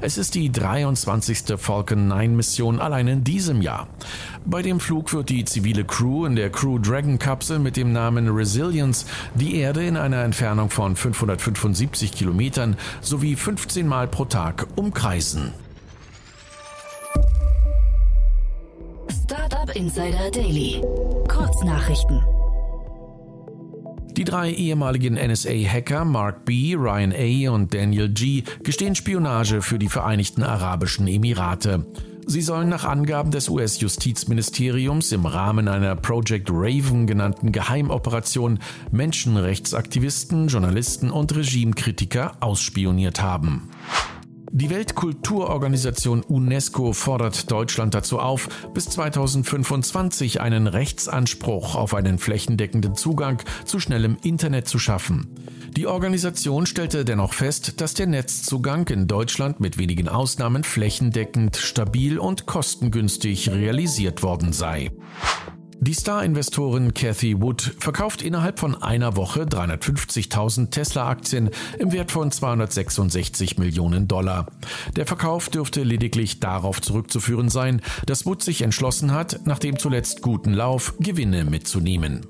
Es 0.00 0.18
ist 0.18 0.34
die 0.34 0.52
23. 0.52 1.58
Falcon 1.58 2.08
9 2.08 2.36
Mission 2.36 2.80
allein 2.80 3.08
in 3.08 3.24
diesem 3.24 3.62
Jahr. 3.62 3.88
Bei 4.44 4.60
dem 4.60 4.78
Flug 4.78 5.12
wird 5.12 5.30
die 5.30 5.44
zivile 5.44 5.84
Crew 5.84 6.26
in 6.26 6.36
der 6.36 6.50
Crew 6.50 6.78
Dragon 6.78 7.18
Kapsel 7.18 7.58
mit 7.58 7.76
dem 7.76 7.92
Namen 7.92 8.28
Resilience 8.28 9.06
die 9.34 9.56
Erde 9.56 9.86
in 9.86 9.96
einer 9.96 10.22
Entfernung 10.22 10.70
von 10.70 10.96
575 10.96 12.12
Kilometern 12.12 12.76
sowie 13.00 13.36
15 13.36 13.86
Mal 13.86 14.06
pro 14.06 14.26
Tag 14.26 14.66
umkreisen. 14.76 15.52
Startup 19.24 19.74
Insider 19.74 20.30
Daily. 20.30 20.82
Kurznachrichten. 21.26 22.22
Die 24.16 24.24
drei 24.24 24.50
ehemaligen 24.50 25.14
NSA-Hacker 25.14 26.06
Mark 26.06 26.46
B., 26.46 26.74
Ryan 26.74 27.12
A. 27.12 27.50
und 27.52 27.74
Daniel 27.74 28.08
G. 28.08 28.44
gestehen 28.64 28.94
Spionage 28.94 29.60
für 29.60 29.78
die 29.78 29.90
Vereinigten 29.90 30.42
Arabischen 30.42 31.06
Emirate. 31.06 31.84
Sie 32.24 32.40
sollen 32.40 32.70
nach 32.70 32.84
Angaben 32.84 33.30
des 33.30 33.50
US-Justizministeriums 33.50 35.12
im 35.12 35.26
Rahmen 35.26 35.68
einer 35.68 35.94
Project 35.96 36.48
Raven 36.50 37.06
genannten 37.06 37.52
Geheimoperation 37.52 38.58
Menschenrechtsaktivisten, 38.90 40.48
Journalisten 40.48 41.10
und 41.10 41.36
Regimekritiker 41.36 42.38
ausspioniert 42.40 43.22
haben. 43.22 43.68
Die 44.52 44.70
Weltkulturorganisation 44.70 46.22
UNESCO 46.22 46.92
fordert 46.92 47.50
Deutschland 47.50 47.94
dazu 47.94 48.18
auf, 48.18 48.48
bis 48.72 48.88
2025 48.88 50.40
einen 50.40 50.66
Rechtsanspruch 50.66 51.74
auf 51.74 51.94
einen 51.94 52.18
flächendeckenden 52.18 52.94
Zugang 52.94 53.42
zu 53.64 53.80
schnellem 53.80 54.16
Internet 54.22 54.68
zu 54.68 54.78
schaffen. 54.78 55.28
Die 55.76 55.86
Organisation 55.86 56.64
stellte 56.64 57.04
dennoch 57.04 57.34
fest, 57.34 57.80
dass 57.80 57.94
der 57.94 58.06
Netzzugang 58.06 58.88
in 58.88 59.06
Deutschland 59.06 59.60
mit 59.60 59.78
wenigen 59.78 60.08
Ausnahmen 60.08 60.64
flächendeckend, 60.64 61.56
stabil 61.56 62.18
und 62.18 62.46
kostengünstig 62.46 63.50
realisiert 63.50 64.22
worden 64.22 64.52
sei. 64.52 64.90
Die 65.80 65.92
Star-Investorin 65.94 66.94
Cathy 66.94 67.40
Wood 67.40 67.76
verkauft 67.78 68.22
innerhalb 68.22 68.58
von 68.58 68.82
einer 68.82 69.16
Woche 69.16 69.42
350.000 69.42 70.70
Tesla-Aktien 70.70 71.50
im 71.78 71.92
Wert 71.92 72.10
von 72.10 72.30
266 72.30 73.58
Millionen 73.58 74.08
Dollar. 74.08 74.46
Der 74.96 75.06
Verkauf 75.06 75.48
dürfte 75.48 75.82
lediglich 75.82 76.40
darauf 76.40 76.80
zurückzuführen 76.80 77.50
sein, 77.50 77.82
dass 78.06 78.26
Wood 78.26 78.42
sich 78.42 78.62
entschlossen 78.62 79.12
hat, 79.12 79.46
nach 79.46 79.58
dem 79.58 79.78
zuletzt 79.78 80.22
guten 80.22 80.54
Lauf 80.54 80.94
Gewinne 80.98 81.44
mitzunehmen. 81.44 82.26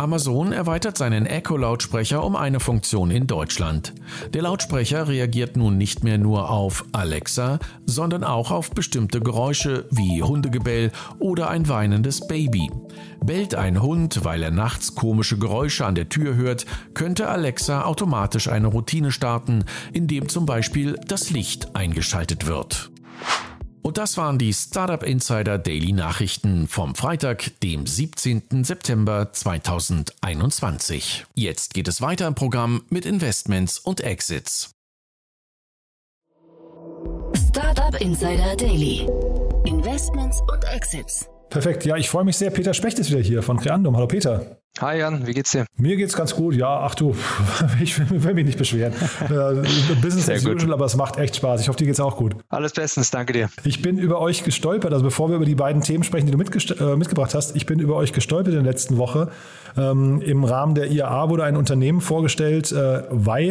Amazon 0.00 0.52
erweitert 0.52 0.96
seinen 0.96 1.26
Echo-Lautsprecher 1.26 2.24
um 2.24 2.34
eine 2.34 2.58
Funktion 2.58 3.10
in 3.10 3.26
Deutschland. 3.26 3.92
Der 4.32 4.40
Lautsprecher 4.40 5.08
reagiert 5.08 5.58
nun 5.58 5.76
nicht 5.76 6.02
mehr 6.02 6.16
nur 6.16 6.48
auf 6.48 6.86
Alexa, 6.92 7.58
sondern 7.84 8.24
auch 8.24 8.50
auf 8.50 8.70
bestimmte 8.70 9.20
Geräusche 9.20 9.86
wie 9.90 10.22
Hundegebell 10.22 10.90
oder 11.18 11.50
ein 11.50 11.68
weinendes 11.68 12.26
Baby. 12.26 12.70
Bellt 13.22 13.54
ein 13.54 13.82
Hund, 13.82 14.24
weil 14.24 14.42
er 14.42 14.50
nachts 14.50 14.94
komische 14.94 15.36
Geräusche 15.36 15.84
an 15.84 15.94
der 15.94 16.08
Tür 16.08 16.34
hört, 16.34 16.64
könnte 16.94 17.28
Alexa 17.28 17.84
automatisch 17.84 18.48
eine 18.48 18.68
Routine 18.68 19.12
starten, 19.12 19.66
indem 19.92 20.30
zum 20.30 20.46
Beispiel 20.46 20.98
das 21.08 21.28
Licht 21.28 21.76
eingeschaltet 21.76 22.46
wird. 22.46 22.90
Und 23.82 23.98
das 23.98 24.16
waren 24.16 24.38
die 24.38 24.52
Startup 24.52 25.02
Insider 25.02 25.58
Daily 25.58 25.92
Nachrichten 25.92 26.68
vom 26.68 26.94
Freitag, 26.94 27.58
dem 27.60 27.86
17. 27.86 28.64
September 28.64 29.32
2021. 29.32 31.24
Jetzt 31.34 31.72
geht 31.72 31.88
es 31.88 32.02
weiter 32.02 32.26
im 32.26 32.34
Programm 32.34 32.82
mit 32.90 33.06
Investments 33.06 33.78
und 33.78 34.02
Exits. 34.02 34.72
Startup 37.48 37.98
Insider 38.00 38.54
Daily. 38.56 39.08
Investments 39.64 40.40
und 40.52 40.64
Exits. 40.64 41.28
Perfekt. 41.48 41.84
Ja, 41.84 41.96
ich 41.96 42.08
freue 42.08 42.24
mich 42.24 42.36
sehr. 42.36 42.50
Peter 42.50 42.74
Specht 42.74 42.98
ist 42.98 43.10
wieder 43.10 43.20
hier 43.20 43.42
von 43.42 43.58
Creandum. 43.58 43.96
Hallo 43.96 44.06
Peter. 44.06 44.59
Hi 44.80 44.96
Jan, 44.96 45.26
wie 45.26 45.34
geht's 45.34 45.50
dir? 45.50 45.66
Mir 45.76 45.96
geht's 45.96 46.16
ganz 46.16 46.34
gut. 46.34 46.54
Ja, 46.54 46.80
ach 46.80 46.94
du, 46.94 47.14
ich 47.82 47.98
will 47.98 48.32
mich 48.32 48.46
nicht 48.46 48.56
beschweren. 48.56 48.94
Äh, 49.28 49.96
Business 50.00 50.30
as 50.30 50.46
usual, 50.46 50.72
aber 50.72 50.86
es 50.86 50.96
macht 50.96 51.18
echt 51.18 51.36
Spaß. 51.36 51.60
Ich 51.60 51.68
hoffe, 51.68 51.76
dir 51.76 51.84
geht's 51.84 52.00
auch 52.00 52.16
gut. 52.16 52.34
Alles 52.48 52.72
bestens, 52.72 53.10
danke 53.10 53.34
dir. 53.34 53.50
Ich 53.64 53.82
bin 53.82 53.98
über 53.98 54.20
euch 54.20 54.42
gestolpert, 54.42 54.94
also 54.94 55.04
bevor 55.04 55.28
wir 55.28 55.36
über 55.36 55.44
die 55.44 55.54
beiden 55.54 55.82
Themen 55.82 56.02
sprechen, 56.02 56.28
die 56.28 56.32
du 56.32 56.38
äh, 56.38 56.96
mitgebracht 56.96 57.34
hast, 57.34 57.56
ich 57.56 57.66
bin 57.66 57.78
über 57.78 57.94
euch 57.96 58.14
gestolpert 58.14 58.54
in 58.54 58.64
der 58.64 58.72
letzten 58.72 58.96
Woche. 58.96 59.28
Ähm, 59.76 60.22
Im 60.22 60.44
Rahmen 60.44 60.74
der 60.74 60.90
IAA 60.90 61.28
wurde 61.28 61.44
ein 61.44 61.58
Unternehmen 61.58 62.00
vorgestellt, 62.00 62.72
äh, 62.72 63.02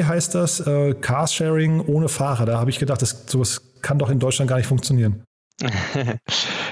heißt 0.04 0.34
das, 0.34 0.62
äh, 0.62 0.96
Carsharing 0.96 1.82
ohne 1.82 2.10
Fahrer. 2.10 2.48
Da 2.48 2.60
habe 2.60 2.72
ich 2.72 2.80
gedacht, 2.80 3.04
das, 3.04 3.26
sowas 3.28 3.62
kann 3.84 4.00
doch 4.00 4.10
in 4.10 4.18
Deutschland 4.18 4.50
gar 4.50 4.58
nicht 4.58 4.68
funktionieren. 4.68 5.24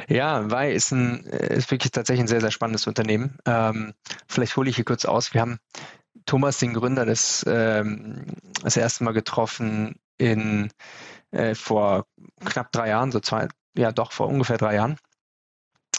ja, 0.07 0.49
Wei 0.49 0.71
ist, 0.71 0.91
ein, 0.91 1.21
ist 1.25 1.69
wirklich 1.69 1.91
tatsächlich 1.91 2.23
ein 2.23 2.27
sehr, 2.27 2.41
sehr 2.41 2.51
spannendes 2.51 2.87
Unternehmen. 2.87 3.37
Ähm, 3.45 3.93
vielleicht 4.27 4.55
hole 4.55 4.69
ich 4.69 4.77
hier 4.77 4.85
kurz 4.85 5.05
aus. 5.05 5.33
Wir 5.33 5.41
haben 5.41 5.59
Thomas, 6.25 6.57
den 6.59 6.73
Gründer, 6.73 7.05
das, 7.05 7.45
ähm, 7.47 8.25
das 8.63 8.77
erste 8.77 9.03
Mal 9.03 9.11
getroffen 9.11 9.95
in, 10.17 10.69
äh, 11.31 11.55
vor 11.55 12.05
knapp 12.45 12.71
drei 12.71 12.89
Jahren, 12.89 13.11
so 13.11 13.19
zwei, 13.19 13.49
ja 13.77 13.91
doch, 13.91 14.13
vor 14.13 14.27
ungefähr 14.27 14.57
drei 14.57 14.75
Jahren. 14.75 14.97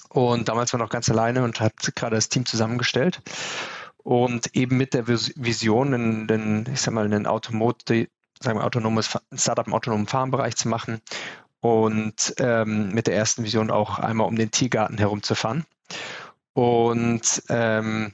Und 0.08 0.48
damals 0.48 0.72
war 0.72 0.80
noch 0.80 0.90
ganz 0.90 1.10
alleine 1.10 1.44
und 1.44 1.60
hat 1.60 1.94
gerade 1.94 2.16
das 2.16 2.30
Team 2.30 2.46
zusammengestellt. 2.46 3.20
Und 3.98 4.56
eben 4.56 4.78
mit 4.78 4.94
der 4.94 5.06
Vision, 5.06 5.90
den, 5.92 6.26
den 6.26 6.66
ich 6.72 6.80
sag 6.80 6.94
mal, 6.94 7.04
einen 7.04 7.26
Automotive, 7.26 8.08
sagen 8.40 8.58
wir, 8.58 8.64
autonomes 8.64 9.18
Startup 9.34 9.66
im 9.66 9.74
autonomen 9.74 10.06
Fahrenbereich 10.06 10.56
zu 10.56 10.68
machen 10.68 11.02
und 11.60 12.34
ähm, 12.38 12.90
mit 12.92 13.06
der 13.06 13.16
ersten 13.16 13.44
Vision 13.44 13.70
auch 13.70 13.98
einmal 13.98 14.26
um 14.26 14.36
den 14.36 14.50
Tiergarten 14.50 14.98
herumzufahren. 14.98 15.64
Und 16.52 17.42
ähm, 17.48 18.12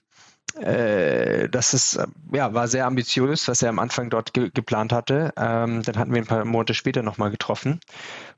äh, 0.60 1.48
das 1.48 1.74
ist, 1.74 1.98
ja, 2.32 2.54
war 2.54 2.68
sehr 2.68 2.86
ambitiös, 2.86 3.48
was 3.48 3.62
er 3.62 3.70
am 3.70 3.78
Anfang 3.78 4.10
dort 4.10 4.34
ge 4.34 4.50
geplant 4.52 4.92
hatte. 4.92 5.32
Ähm, 5.36 5.82
dann 5.82 5.96
hatten 5.96 6.12
wir 6.12 6.22
ein 6.22 6.26
paar 6.26 6.44
Monate 6.44 6.74
später 6.74 7.02
nochmal 7.02 7.30
getroffen 7.30 7.80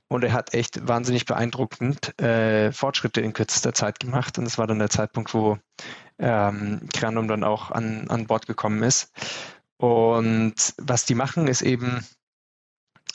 und 0.09 0.25
er 0.25 0.33
hat 0.33 0.55
echt 0.55 0.87
wahnsinnig 0.87 1.27
beeindruckend 1.27 2.19
äh, 2.21 2.73
Fortschritte 2.73 3.21
in 3.21 3.33
kürzester 3.33 3.75
Zeit 3.75 4.01
gemacht. 4.01 4.39
Und 4.39 4.47
es 4.47 4.57
war 4.59 4.67
dann 4.67 4.79
der 4.79 4.91
Zeitpunkt, 4.91 5.35
wo 5.35 5.59
ähm, 6.19 6.81
Granum 6.93 7.29
dann 7.29 7.45
auch 7.45 7.71
an, 7.71 8.09
an 8.09 8.27
Bord 8.27 8.47
gekommen 8.47 8.83
ist. 8.83 9.13
Und 9.77 10.75
was 10.79 11.05
die 11.05 11.15
machen, 11.15 11.49
ist 11.49 11.63
eben, 11.63 12.07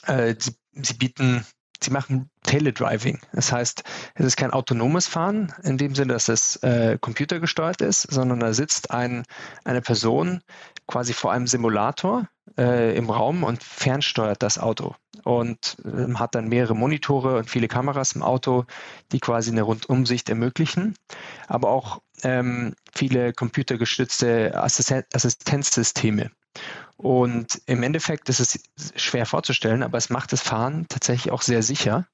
äh, 0.05 0.35
sie, 0.37 0.55
sie 0.73 0.93
bieten 0.93 1.45
sie 1.83 1.91
machen 1.91 2.29
Teledriving. 2.43 3.19
Das 3.33 3.51
heißt, 3.51 3.83
es 4.15 4.25
ist 4.25 4.37
kein 4.37 4.51
autonomes 4.51 5.07
Fahren 5.07 5.53
in 5.63 5.77
dem 5.77 5.95
Sinne, 5.95 6.13
dass 6.13 6.29
es 6.29 6.57
äh, 6.57 6.97
computergesteuert 6.99 7.81
ist, 7.81 8.03
sondern 8.03 8.39
da 8.39 8.53
sitzt 8.53 8.91
ein, 8.91 9.23
eine 9.63 9.81
Person 9.81 10.41
quasi 10.87 11.13
vor 11.13 11.31
einem 11.31 11.47
Simulator 11.47 12.27
äh, 12.57 12.95
im 12.95 13.09
Raum 13.09 13.43
und 13.43 13.63
fernsteuert 13.63 14.43
das 14.43 14.57
Auto 14.57 14.95
und 15.23 15.77
äh, 15.85 16.13
hat 16.15 16.35
dann 16.35 16.49
mehrere 16.49 16.75
Monitore 16.75 17.37
und 17.37 17.49
viele 17.49 17.67
Kameras 17.67 18.13
im 18.13 18.23
Auto, 18.23 18.65
die 19.11 19.19
quasi 19.19 19.51
eine 19.51 19.61
Rundumsicht 19.61 20.29
ermöglichen, 20.29 20.95
aber 21.47 21.69
auch 21.69 22.01
ähm, 22.23 22.75
viele 22.93 23.33
computergestützte 23.33 24.55
Assisten 24.55 25.03
Assistenzsysteme. 25.13 26.31
Und 27.01 27.63
im 27.65 27.81
Endeffekt 27.81 28.29
ist 28.29 28.39
es 28.39 28.59
schwer 28.95 29.25
vorzustellen, 29.25 29.81
aber 29.81 29.97
es 29.97 30.11
macht 30.11 30.33
das 30.33 30.41
Fahren 30.41 30.85
tatsächlich 30.87 31.31
auch 31.33 31.41
sehr 31.41 31.63
sicher, 31.63 32.05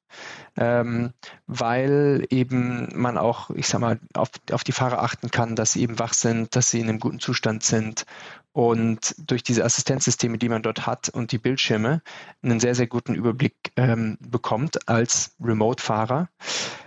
ähm, 0.55 1.11
weil 1.45 2.25
eben 2.29 2.87
man 2.95 3.17
auch, 3.17 3.49
ich 3.49 3.67
sag 3.67 3.81
mal, 3.81 3.99
auf, 4.13 4.29
auf 4.49 4.63
die 4.63 4.71
Fahrer 4.71 5.03
achten 5.03 5.29
kann, 5.29 5.57
dass 5.57 5.73
sie 5.73 5.81
eben 5.81 5.99
wach 5.99 6.13
sind, 6.13 6.55
dass 6.55 6.69
sie 6.69 6.79
in 6.79 6.87
einem 6.87 6.99
guten 6.99 7.19
Zustand 7.19 7.63
sind 7.63 8.05
und 8.53 9.13
durch 9.17 9.43
diese 9.43 9.65
Assistenzsysteme, 9.65 10.37
die 10.37 10.47
man 10.47 10.63
dort 10.63 10.87
hat 10.87 11.09
und 11.09 11.33
die 11.33 11.37
Bildschirme, 11.37 12.01
einen 12.41 12.61
sehr, 12.61 12.73
sehr 12.73 12.87
guten 12.87 13.13
Überblick 13.13 13.55
ähm, 13.75 14.17
bekommt 14.21 14.87
als 14.87 15.35
Remote-Fahrer. 15.41 16.29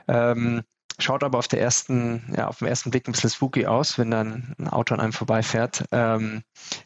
Ähm, 0.09 0.63
Schaut 1.01 1.25
aber 1.25 1.39
auf 1.39 1.49
der 1.49 1.61
ersten, 1.61 2.33
ja, 2.37 2.49
auf 2.49 2.59
den 2.59 2.69
ersten 2.69 2.91
Blick 2.91 3.09
ein 3.09 3.13
bisschen 3.13 3.31
spooky 3.31 3.67
aus, 3.67 3.99
wenn 3.99 4.11
dann 4.11 4.55
ein 4.59 4.69
Auto 4.69 4.95
an 4.95 5.01
einem 5.01 5.13
vorbeifährt, 5.13 5.85
ähm, 5.93 6.43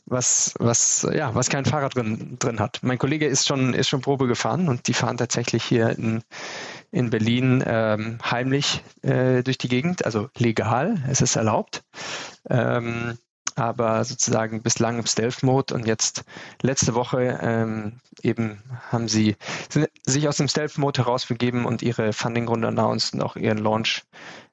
was, 0.07 0.55
was, 0.59 1.07
ja, 1.13 1.35
was 1.35 1.49
kein 1.49 1.65
Fahrrad 1.65 1.95
drin, 1.95 2.37
drin 2.39 2.61
hat. 2.61 2.81
Mein 2.83 2.99
Kollege 2.99 3.27
ist 3.27 3.47
schon, 3.47 3.75
ist 3.75 3.89
schon 3.89 4.01
Probe 4.01 4.27
gefahren 4.27 4.69
und 4.69 4.87
die 4.89 4.95
fahren 4.95 5.17
tatsächlich 5.17 5.65
hier 5.65 5.91
in, 5.91 6.23
in 6.91 7.11
Berlin 7.11 7.63
ähm, 7.67 8.19
heimlich 8.25 8.83
äh, 9.03 9.43
durch 9.43 9.59
die 9.59 9.69
Gegend, 9.69 10.05
also 10.05 10.29
legal, 10.37 11.03
es 11.09 11.21
ist 11.21 11.37
erlaubt. 11.37 11.83
Ähm, 12.49 13.19
aber 13.57 14.05
sozusagen 14.05 14.63
bislang 14.63 14.99
im 14.99 15.07
Stealth-Mode 15.07 15.75
und 15.75 15.87
jetzt 15.87 16.25
letzte 16.63 16.95
Woche 16.95 17.39
ähm, 17.41 18.01
eben 18.23 18.63
haben 18.91 19.09
sie 19.09 19.37
sich 20.05 20.29
aus 20.29 20.39
dem 20.39 20.49
Stealth-Mode 20.49 21.05
herausbegeben 21.05 21.65
und 21.65 21.83
ihre 21.83 22.13
Funding-Runde 22.13 22.69
announced 22.69 23.15
und 23.15 23.23
auch 23.23 23.37
ihren 23.37 23.59
Launch 23.59 24.03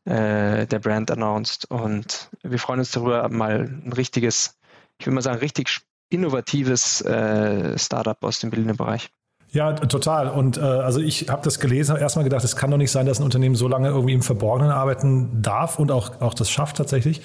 äh, 0.06 0.68
der 0.68 0.80
Brand 0.80 1.12
announced 1.12 1.70
und 1.70 2.30
wir 2.44 2.60
freuen 2.60 2.80
uns 2.80 2.92
darüber, 2.92 3.28
mal 3.30 3.70
ein 3.84 3.94
richtiges, 3.94 4.58
ich 4.98 5.06
würde 5.06 5.16
mal 5.16 5.22
sagen, 5.22 5.40
richtig 5.40 5.82
innovatives 6.10 7.02
äh, 7.02 7.78
Startup 7.78 8.22
aus 8.24 8.40
dem 8.40 8.50
bildenden 8.50 8.78
Bereich. 8.78 9.10
Ja, 9.54 9.74
total. 9.74 10.30
Und 10.30 10.58
äh, 10.58 10.62
also 10.62 11.02
ich 11.02 11.28
habe 11.30 11.42
das 11.44 11.60
gelesen, 11.60 11.92
habe 11.92 12.02
erstmal 12.02 12.24
gedacht, 12.24 12.44
es 12.44 12.56
kann 12.56 12.72
doch 12.72 12.78
nicht 12.78 12.92
sein, 12.92 13.06
dass 13.06 13.20
ein 13.20 13.24
Unternehmen 13.24 13.56
so 13.56 13.68
lange 13.68 13.90
irgendwie 13.90 14.14
im 14.14 14.22
Verborgenen 14.22 14.72
arbeiten 14.72 15.42
darf 15.42 15.78
und 15.78 15.92
auch, 15.92 16.22
auch 16.22 16.34
das 16.34 16.50
schafft 16.50 16.78
tatsächlich. 16.78 17.22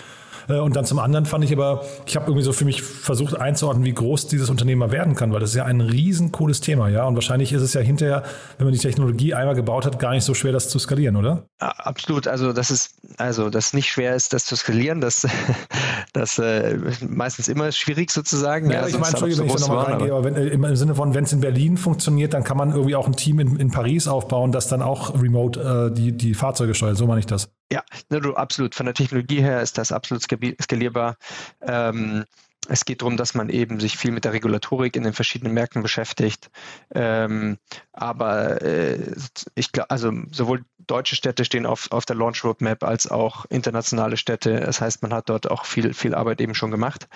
Äh, 0.48 0.58
und 0.58 0.76
dann 0.76 0.84
zum 0.84 0.98
anderen 0.98 1.26
fand 1.26 1.44
ich 1.44 1.52
aber, 1.52 1.84
ich 2.06 2.16
habe 2.16 2.26
irgendwie 2.26 2.44
so 2.44 2.52
für 2.52 2.64
mich 2.64 2.82
versucht 2.82 3.38
einzuordnen, 3.38 3.84
wie 3.84 3.92
groß 3.92 4.26
dieses 4.28 4.50
Unternehmen 4.50 4.80
mal 4.80 4.92
werden 4.92 5.14
kann, 5.14 5.32
weil 5.32 5.40
das 5.40 5.50
ist 5.50 5.56
ja 5.56 5.64
ein 5.64 5.80
riesen 5.80 6.32
cooles 6.32 6.60
Thema, 6.60 6.88
ja. 6.88 7.06
Und 7.06 7.14
wahrscheinlich 7.14 7.52
ist 7.52 7.62
es 7.62 7.74
ja 7.74 7.80
hinterher, 7.80 8.22
wenn 8.58 8.66
man 8.66 8.74
die 8.74 8.80
Technologie 8.80 9.34
einmal 9.34 9.54
gebaut 9.54 9.86
hat, 9.86 9.98
gar 9.98 10.12
nicht 10.12 10.24
so 10.24 10.34
schwer, 10.34 10.52
das 10.52 10.68
zu 10.68 10.78
skalieren, 10.78 11.16
oder? 11.16 11.44
Absolut. 11.58 12.28
Also 12.28 12.52
das 12.52 12.70
ist, 12.70 12.94
also 13.18 13.50
das 13.50 13.72
nicht 13.72 13.88
schwer 13.88 14.14
ist, 14.14 14.32
das 14.32 14.44
zu 14.44 14.56
skalieren, 14.56 15.00
das, 15.00 15.26
das 16.12 16.38
äh, 16.38 16.78
meistens 17.08 17.48
immer 17.48 17.72
schwierig 17.72 18.10
sozusagen. 18.10 18.70
Ja, 18.70 18.82
ja 18.82 18.86
ich 18.88 18.98
meine, 18.98 19.08
Entschuldigung, 19.08 19.48
wenn 19.48 19.54
ich 19.54 19.60
da 19.60 19.68
nochmal 19.68 19.84
reingehe, 19.84 20.12
aber 20.12 20.24
wenn, 20.24 20.36
äh, 20.36 20.46
im 20.48 20.76
Sinne 20.76 20.94
von, 20.94 21.14
wenn 21.14 21.24
es 21.24 21.32
in 21.32 21.40
Berlin 21.40 21.76
funktioniert, 21.76 22.34
dann 22.34 22.44
kann 22.44 22.56
man 22.56 22.72
irgendwie 22.72 22.96
auch 22.96 23.06
ein 23.06 23.16
Team 23.16 23.40
in, 23.40 23.56
in 23.56 23.70
Paris 23.70 24.08
aufbauen, 24.08 24.52
das 24.52 24.68
dann 24.68 24.82
auch 24.82 25.20
remote 25.20 25.90
äh, 25.92 25.94
die, 25.94 26.12
die 26.12 26.34
Fahrzeuge 26.34 26.74
steuert. 26.74 26.96
So 26.96 27.06
meine 27.06 27.20
ich 27.20 27.26
das. 27.26 27.48
Ja, 27.72 27.82
ne, 28.10 28.20
du, 28.20 28.34
absolut. 28.34 28.74
Von 28.74 28.86
der 28.86 28.94
Technologie 28.94 29.40
her 29.40 29.60
ist 29.60 29.78
das 29.78 29.92
absolut 29.92 30.22
skalierbar. 30.22 31.16
Ähm, 31.62 32.24
es 32.68 32.84
geht 32.84 33.02
darum, 33.02 33.16
dass 33.16 33.34
man 33.34 33.48
eben 33.48 33.80
sich 33.80 33.96
viel 33.96 34.10
mit 34.10 34.24
der 34.24 34.32
Regulatorik 34.32 34.96
in 34.96 35.04
den 35.04 35.12
verschiedenen 35.12 35.54
Märkten 35.54 35.82
beschäftigt. 35.82 36.50
Ähm, 36.94 37.58
aber 37.92 38.62
äh, 38.62 39.14
ich 39.54 39.72
glaube, 39.72 39.90
also 39.90 40.12
sowohl 40.30 40.64
deutsche 40.86 41.16
Städte 41.16 41.44
stehen 41.44 41.66
auf, 41.66 41.90
auf 41.90 42.06
der 42.06 42.16
Launch 42.16 42.44
Roadmap 42.44 42.82
als 42.84 43.08
auch 43.10 43.46
internationale 43.46 44.16
Städte. 44.16 44.60
Das 44.60 44.80
heißt, 44.80 45.02
man 45.02 45.12
hat 45.12 45.28
dort 45.28 45.50
auch 45.50 45.64
viel, 45.64 45.94
viel 45.94 46.14
Arbeit 46.14 46.40
eben 46.40 46.54
schon 46.54 46.70
gemacht. 46.70 47.08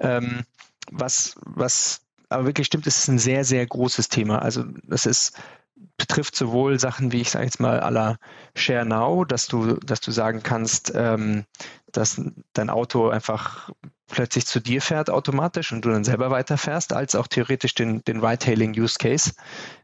Ähm, 0.00 0.44
was, 0.90 1.34
was 1.44 2.02
aber 2.28 2.46
wirklich 2.46 2.66
stimmt, 2.66 2.86
es 2.86 2.98
ist 2.98 3.08
ein 3.08 3.18
sehr, 3.18 3.44
sehr 3.44 3.66
großes 3.66 4.08
Thema. 4.08 4.40
Also 4.40 4.64
das 4.84 5.04
ist 5.06 5.32
betrifft 6.00 6.34
sowohl 6.34 6.80
Sachen 6.80 7.12
wie 7.12 7.20
ich 7.20 7.30
sage 7.30 7.44
jetzt 7.44 7.60
mal 7.60 7.80
aller 7.80 8.16
Share 8.54 8.86
Now, 8.86 9.24
dass 9.24 9.46
du, 9.46 9.74
dass 9.74 10.00
du 10.00 10.10
sagen 10.10 10.42
kannst, 10.42 10.92
ähm, 10.94 11.44
dass 11.92 12.20
dein 12.54 12.70
Auto 12.70 13.08
einfach 13.08 13.70
plötzlich 14.08 14.46
zu 14.46 14.60
dir 14.60 14.80
fährt 14.82 15.10
automatisch 15.10 15.72
und 15.72 15.84
du 15.84 15.90
dann 15.90 16.04
selber 16.04 16.30
weiterfährst, 16.30 16.92
als 16.92 17.14
auch 17.14 17.28
theoretisch 17.28 17.74
den, 17.74 18.02
den 18.04 18.24
Ride-Hailing-Use-Case 18.24 19.32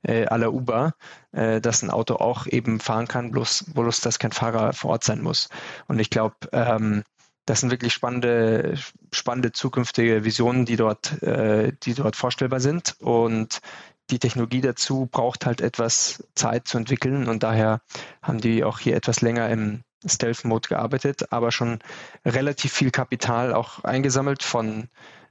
äh, 0.02 0.26
aller 0.26 0.52
Uber, 0.52 0.94
äh, 1.32 1.60
dass 1.60 1.82
ein 1.82 1.90
Auto 1.90 2.16
auch 2.16 2.46
eben 2.46 2.80
fahren 2.80 3.06
kann, 3.06 3.30
bloß, 3.30 3.66
bloß 3.74 4.00
dass 4.00 4.18
kein 4.18 4.32
Fahrer 4.32 4.72
vor 4.72 4.92
Ort 4.92 5.04
sein 5.04 5.22
muss. 5.22 5.48
Und 5.86 6.00
ich 6.00 6.10
glaube, 6.10 6.36
ähm, 6.52 7.04
das 7.44 7.60
sind 7.60 7.70
wirklich 7.70 7.92
spannende, 7.92 8.74
spannende 9.12 9.52
zukünftige 9.52 10.24
Visionen, 10.24 10.64
die 10.64 10.76
dort, 10.76 11.22
äh, 11.22 11.72
die 11.84 11.94
dort 11.94 12.16
vorstellbar 12.16 12.58
sind. 12.60 12.96
Und 13.00 13.60
die 14.10 14.18
Technologie 14.18 14.60
dazu 14.60 15.06
braucht 15.10 15.46
halt 15.46 15.60
etwas 15.60 16.24
Zeit 16.34 16.68
zu 16.68 16.78
entwickeln 16.78 17.28
und 17.28 17.42
daher 17.42 17.80
haben 18.22 18.40
die 18.40 18.64
auch 18.64 18.78
hier 18.78 18.96
etwas 18.96 19.20
länger 19.20 19.48
im 19.50 19.82
Stealth-Mode 20.04 20.68
gearbeitet, 20.68 21.32
aber 21.32 21.50
schon 21.50 21.80
relativ 22.24 22.72
viel 22.72 22.90
Kapital 22.90 23.52
auch 23.52 23.82
eingesammelt 23.84 24.42
von, 24.42 24.88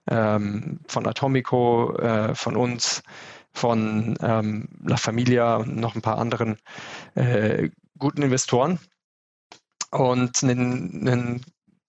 ähm, 0.09 0.81
von 0.87 1.07
Atomico, 1.07 1.95
äh, 1.97 2.35
von 2.35 2.55
uns, 2.55 3.01
von 3.53 4.17
ähm, 4.21 4.67
La 4.83 4.97
Familia 4.97 5.57
und 5.57 5.77
noch 5.77 5.95
ein 5.95 6.01
paar 6.01 6.17
anderen 6.17 6.57
äh, 7.15 7.69
guten 7.97 8.21
Investoren. 8.21 8.79
Und 9.91 10.43
ein 10.43 11.41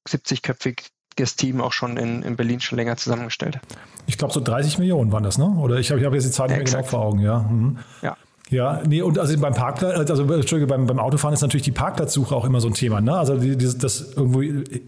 70-köpfig 0.07 0.91
das 1.17 1.37
Team 1.37 1.61
auch 1.61 1.73
schon 1.73 1.97
in, 1.97 2.23
in 2.23 2.37
Berlin 2.37 2.61
schon 2.61 2.79
länger 2.79 2.97
zusammengestellt. 2.97 3.59
Ich 4.07 4.19
glaube, 4.19 4.33
so 4.33 4.41
30 4.41 4.79
Millionen 4.79 5.13
waren 5.13 5.25
das, 5.25 5.39
ne? 5.39 5.47
Oder 5.47 5.79
ich 5.79 5.91
habe 5.91 6.01
ich 6.01 6.07
hab 6.07 6.15
jetzt 6.15 6.27
die 6.27 6.31
Zahlen 6.31 6.51
ja, 6.51 6.59
genau 6.59 6.83
vor 6.83 7.01
Augen, 7.01 7.21
ja. 7.21 7.41
Mhm. 7.41 7.79
Ja. 8.03 8.17
Ja, 8.49 8.81
nee, 8.87 9.03
und 9.03 9.19
also 9.19 9.37
beim 9.41 9.55
Parkplatz, 9.55 9.99
also, 9.99 10.23
also 10.23 10.35
Entschuldige, 10.35 10.69
beim, 10.69 10.87
beim 10.87 11.01
Autofahren 11.01 11.35
ist 11.35 11.41
natürlich 11.41 11.65
die 11.65 11.73
Parkplatzsuche 11.73 12.35
auch 12.35 12.45
immer 12.45 12.61
so 12.61 12.69
ein 12.69 12.75
Thema. 12.75 13.01
Ne? 13.01 13.13
Also 13.19 13.37
die, 13.37 13.57
die, 13.57 13.77
das 13.77 14.13
irgendwo 14.13 14.41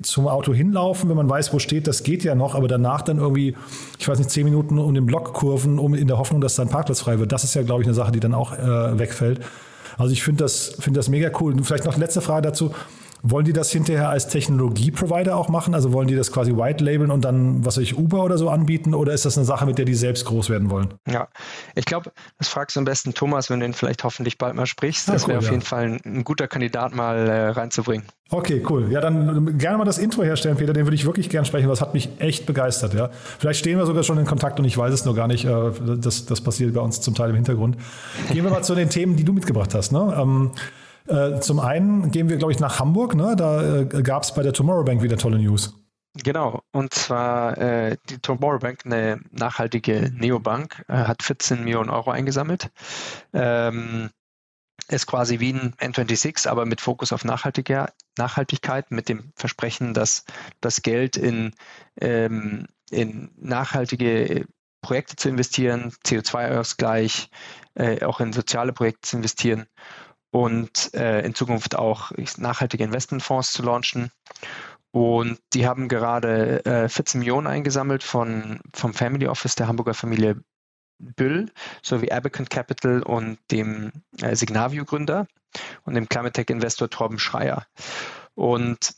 zum 0.02 0.28
Auto 0.28 0.54
hinlaufen, 0.54 1.10
wenn 1.10 1.16
man 1.16 1.28
weiß, 1.28 1.52
wo 1.52 1.58
steht, 1.58 1.88
das 1.88 2.04
geht 2.04 2.22
ja 2.22 2.36
noch, 2.36 2.54
aber 2.54 2.68
danach 2.68 3.02
dann 3.02 3.18
irgendwie, 3.18 3.56
ich 3.98 4.06
weiß 4.06 4.18
nicht, 4.18 4.30
zehn 4.30 4.44
Minuten 4.44 4.78
um 4.78 4.94
den 4.94 5.06
Block 5.06 5.34
kurven, 5.34 5.80
um 5.80 5.94
in 5.94 6.06
der 6.06 6.18
Hoffnung, 6.18 6.40
dass 6.40 6.54
dann 6.54 6.68
Parkplatz 6.68 7.00
frei 7.00 7.18
wird. 7.18 7.32
Das 7.32 7.42
ist 7.42 7.54
ja, 7.54 7.62
glaube 7.62 7.82
ich, 7.82 7.88
eine 7.88 7.94
Sache, 7.94 8.12
die 8.12 8.20
dann 8.20 8.32
auch 8.32 8.52
äh, 8.52 8.96
wegfällt. 8.96 9.40
Also 9.96 10.12
ich 10.12 10.22
finde 10.22 10.44
das, 10.44 10.76
finde 10.78 11.00
das 11.00 11.08
mega 11.08 11.28
cool. 11.40 11.52
Und 11.52 11.64
vielleicht 11.64 11.84
noch 11.84 11.96
letzte 11.96 12.20
Frage 12.20 12.42
dazu. 12.42 12.72
Wollen 13.22 13.44
die 13.44 13.52
das 13.52 13.70
hinterher 13.70 14.08
als 14.08 14.28
Technologie-Provider 14.28 15.36
auch 15.36 15.48
machen? 15.48 15.74
Also 15.74 15.92
wollen 15.92 16.08
die 16.08 16.14
das 16.14 16.32
quasi 16.32 16.56
white 16.56 16.84
labeln 16.84 17.10
und 17.10 17.24
dann, 17.24 17.64
was 17.64 17.76
weiß 17.76 17.82
ich, 17.82 17.98
Uber 17.98 18.22
oder 18.22 18.38
so 18.38 18.48
anbieten? 18.48 18.94
Oder 18.94 19.12
ist 19.12 19.24
das 19.24 19.36
eine 19.36 19.44
Sache, 19.44 19.66
mit 19.66 19.78
der 19.78 19.84
die 19.84 19.94
selbst 19.94 20.24
groß 20.26 20.50
werden 20.50 20.70
wollen? 20.70 20.94
Ja, 21.08 21.28
ich 21.74 21.84
glaube, 21.84 22.12
das 22.38 22.48
fragst 22.48 22.76
du 22.76 22.80
am 22.80 22.84
besten 22.84 23.14
Thomas, 23.14 23.50
wenn 23.50 23.60
du 23.60 23.66
ihn 23.66 23.74
vielleicht 23.74 24.04
hoffentlich 24.04 24.38
bald 24.38 24.54
mal 24.54 24.66
sprichst. 24.66 25.08
Das 25.08 25.22
ja, 25.22 25.26
cool, 25.26 25.28
wäre 25.28 25.38
auf 25.38 25.44
ja. 25.46 25.50
jeden 25.52 25.62
Fall 25.62 25.84
ein, 25.84 26.00
ein, 26.04 26.24
guter 26.24 26.46
Kandidat 26.46 26.94
mal 26.94 27.28
äh, 27.28 27.48
reinzubringen. 27.50 28.06
Okay, 28.30 28.62
cool. 28.68 28.92
Ja, 28.92 29.00
dann 29.00 29.56
gerne 29.58 29.78
mal 29.78 29.84
das 29.84 29.98
Intro 29.98 30.22
herstellen, 30.22 30.56
Peter. 30.56 30.72
Den 30.72 30.84
würde 30.84 30.94
ich 30.94 31.06
wirklich 31.06 31.30
gerne 31.30 31.46
sprechen. 31.46 31.68
Das 31.68 31.80
hat 31.80 31.94
mich 31.94 32.10
echt 32.18 32.46
begeistert. 32.46 32.94
Ja. 32.94 33.10
Vielleicht 33.38 33.60
stehen 33.60 33.78
wir 33.78 33.86
sogar 33.86 34.02
schon 34.02 34.18
in 34.18 34.26
Kontakt 34.26 34.58
und 34.60 34.66
ich 34.66 34.76
weiß 34.76 34.92
es 34.92 35.04
nur 35.04 35.14
gar 35.14 35.28
nicht. 35.28 35.44
Äh, 35.44 35.70
das, 35.96 36.26
das 36.26 36.40
passiert 36.40 36.74
bei 36.74 36.80
uns 36.80 37.00
zum 37.00 37.14
Teil 37.14 37.30
im 37.30 37.36
Hintergrund. 37.36 37.76
Gehen 38.30 38.44
wir 38.44 38.50
mal 38.50 38.62
zu 38.62 38.74
den 38.74 38.90
Themen, 38.90 39.16
die 39.16 39.24
du 39.24 39.32
mitgebracht 39.32 39.74
hast. 39.74 39.92
Ne? 39.92 40.14
Ähm, 40.16 40.50
äh, 41.08 41.40
zum 41.40 41.60
einen 41.60 42.10
gehen 42.10 42.28
wir, 42.28 42.36
glaube 42.36 42.52
ich, 42.52 42.60
nach 42.60 42.78
Hamburg. 42.78 43.14
Ne? 43.14 43.34
Da 43.36 43.80
äh, 43.80 43.84
gab 44.02 44.22
es 44.22 44.34
bei 44.34 44.42
der 44.42 44.52
Tomorrow 44.52 44.84
Bank 44.84 45.02
wieder 45.02 45.16
tolle 45.16 45.38
News. 45.38 45.74
Genau, 46.24 46.62
und 46.72 46.94
zwar 46.94 47.58
äh, 47.58 47.96
die 48.08 48.18
Tomorrow 48.18 48.58
Bank, 48.58 48.80
eine 48.84 49.20
nachhaltige 49.30 50.10
Neobank, 50.12 50.84
äh, 50.88 50.94
hat 50.94 51.22
14 51.22 51.62
Millionen 51.62 51.90
Euro 51.90 52.10
eingesammelt. 52.10 52.70
Ähm, 53.32 54.10
ist 54.88 55.06
quasi 55.06 55.38
wie 55.38 55.52
ein 55.52 55.74
N26, 55.74 56.48
aber 56.48 56.64
mit 56.64 56.80
Fokus 56.80 57.12
auf 57.12 57.24
Nachhaltigkeit, 57.24 58.90
mit 58.90 59.08
dem 59.08 59.32
Versprechen, 59.36 59.92
dass 59.92 60.24
das 60.60 60.82
Geld 60.82 61.16
in, 61.16 61.54
ähm, 62.00 62.66
in 62.90 63.30
nachhaltige 63.36 64.46
Projekte 64.80 65.16
zu 65.16 65.28
investieren, 65.28 65.92
CO2-Ausgleich, 66.06 67.28
äh, 67.74 68.02
auch 68.04 68.20
in 68.20 68.32
soziale 68.32 68.72
Projekte 68.72 69.02
zu 69.02 69.16
investieren 69.18 69.66
und 70.30 70.92
äh, 70.94 71.20
in 71.22 71.34
Zukunft 71.34 71.76
auch 71.76 72.12
nachhaltige 72.36 72.84
Investmentfonds 72.84 73.52
zu 73.52 73.62
launchen. 73.62 74.10
Und 74.90 75.38
die 75.52 75.66
haben 75.66 75.88
gerade 75.88 76.64
äh, 76.64 76.88
14 76.88 77.20
Millionen 77.20 77.46
eingesammelt 77.46 78.02
von, 78.02 78.60
vom 78.74 78.94
Family 78.94 79.26
Office 79.28 79.54
der 79.54 79.68
Hamburger 79.68 79.94
Familie 79.94 80.42
Büll 80.98 81.52
sowie 81.82 82.10
Abacon 82.10 82.48
Capital 82.48 83.02
und 83.02 83.38
dem 83.50 83.92
äh, 84.20 84.34
Signavio-Gründer 84.34 85.28
und 85.84 85.94
dem 85.94 86.08
Climate 86.08 86.32
Tech-Investor 86.32 86.90
Torben 86.90 87.18
Schreier. 87.18 87.66
Und 88.34 88.94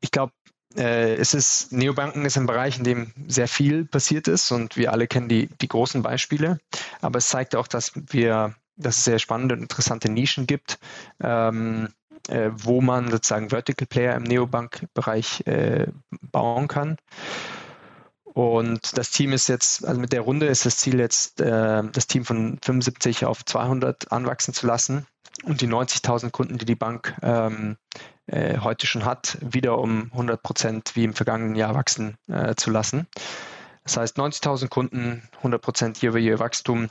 ich 0.00 0.10
glaube, 0.10 0.32
äh, 0.76 1.14
es 1.14 1.34
ist, 1.34 1.72
Neobanken 1.72 2.24
ist 2.24 2.36
ein 2.36 2.46
Bereich, 2.46 2.78
in 2.78 2.84
dem 2.84 3.12
sehr 3.26 3.48
viel 3.48 3.84
passiert 3.84 4.28
ist 4.28 4.50
und 4.50 4.76
wir 4.76 4.92
alle 4.92 5.06
kennen 5.06 5.28
die, 5.28 5.48
die 5.60 5.68
großen 5.68 6.02
Beispiele. 6.02 6.58
Aber 7.00 7.18
es 7.18 7.28
zeigt 7.28 7.56
auch, 7.56 7.66
dass 7.66 7.92
wir 7.94 8.54
dass 8.80 8.98
es 8.98 9.04
sehr 9.04 9.18
spannende 9.18 9.54
und 9.54 9.62
interessante 9.62 10.10
Nischen 10.10 10.46
gibt, 10.46 10.78
ähm, 11.22 11.88
äh, 12.28 12.50
wo 12.52 12.80
man 12.80 13.10
sozusagen 13.10 13.50
Vertical 13.50 13.86
Player 13.86 14.16
im 14.16 14.24
Neobank-Bereich 14.24 15.46
äh, 15.46 15.86
bauen 16.30 16.68
kann. 16.68 16.96
Und 18.24 18.96
das 18.96 19.10
Team 19.10 19.32
ist 19.32 19.48
jetzt, 19.48 19.84
also 19.84 20.00
mit 20.00 20.12
der 20.12 20.20
Runde 20.20 20.46
ist 20.46 20.64
das 20.64 20.76
Ziel 20.76 21.00
jetzt, 21.00 21.40
äh, 21.40 21.82
das 21.92 22.06
Team 22.06 22.24
von 22.24 22.58
75 22.62 23.24
auf 23.24 23.44
200 23.44 24.12
anwachsen 24.12 24.54
zu 24.54 24.66
lassen 24.66 25.06
und 25.44 25.60
die 25.60 25.68
90.000 25.68 26.30
Kunden, 26.30 26.58
die 26.58 26.64
die 26.64 26.76
Bank 26.76 27.16
ähm, 27.22 27.76
äh, 28.26 28.58
heute 28.58 28.86
schon 28.86 29.04
hat, 29.04 29.38
wieder 29.40 29.78
um 29.78 30.10
100 30.12 30.42
Prozent 30.42 30.92
wie 30.94 31.04
im 31.04 31.14
vergangenen 31.14 31.56
Jahr 31.56 31.74
wachsen 31.74 32.16
äh, 32.28 32.54
zu 32.54 32.70
lassen. 32.70 33.06
Das 33.82 33.96
heißt 33.96 34.18
90.000 34.18 34.68
Kunden, 34.68 35.28
100 35.38 35.60
Prozent 35.60 36.02
Year-over-Year-Wachstum 36.02 36.90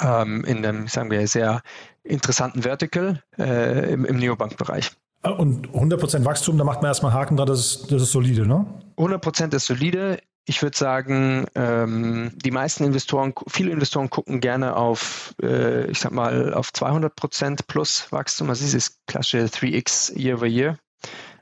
ähm, 0.00 0.44
in 0.44 0.64
einem, 0.64 0.86
sagen 0.88 1.10
wir, 1.10 1.26
sehr 1.26 1.62
interessanten 2.02 2.62
Vertical 2.62 3.22
äh, 3.38 3.92
im, 3.92 4.04
im 4.04 4.16
Neobank-Bereich. 4.18 4.92
Ah, 5.22 5.30
und 5.30 5.68
100% 5.68 6.24
Wachstum, 6.24 6.58
da 6.58 6.64
macht 6.64 6.82
man 6.82 6.90
erstmal 6.90 7.12
Haken 7.14 7.36
dran, 7.36 7.46
das 7.46 7.60
ist, 7.60 7.92
das 7.92 8.02
ist 8.02 8.12
solide, 8.12 8.46
ne? 8.46 8.66
100% 8.98 9.54
ist 9.54 9.66
solide. 9.66 10.18
Ich 10.46 10.60
würde 10.60 10.76
sagen, 10.76 11.46
ähm, 11.54 12.32
die 12.44 12.50
meisten 12.50 12.84
Investoren, 12.84 13.32
viele 13.48 13.70
Investoren 13.70 14.10
gucken 14.10 14.40
gerne 14.40 14.76
auf, 14.76 15.34
äh, 15.42 15.90
ich 15.90 16.00
sag 16.00 16.12
mal, 16.12 16.52
auf 16.52 16.68
200% 16.68 17.60
plus 17.66 18.12
Wachstum, 18.12 18.50
also 18.50 18.62
dieses 18.62 19.00
klassische 19.06 19.46
3x 19.46 20.14
Year 20.14 20.36
over 20.36 20.46
Year, 20.46 20.78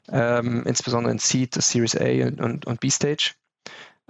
ähm, 0.09 0.63
insbesondere 0.65 1.11
in 1.11 1.19
Seed, 1.19 1.55
Series 1.55 1.97
A 1.97 2.29
und, 2.45 2.65
und 2.65 2.79
B-Stage. 2.79 3.33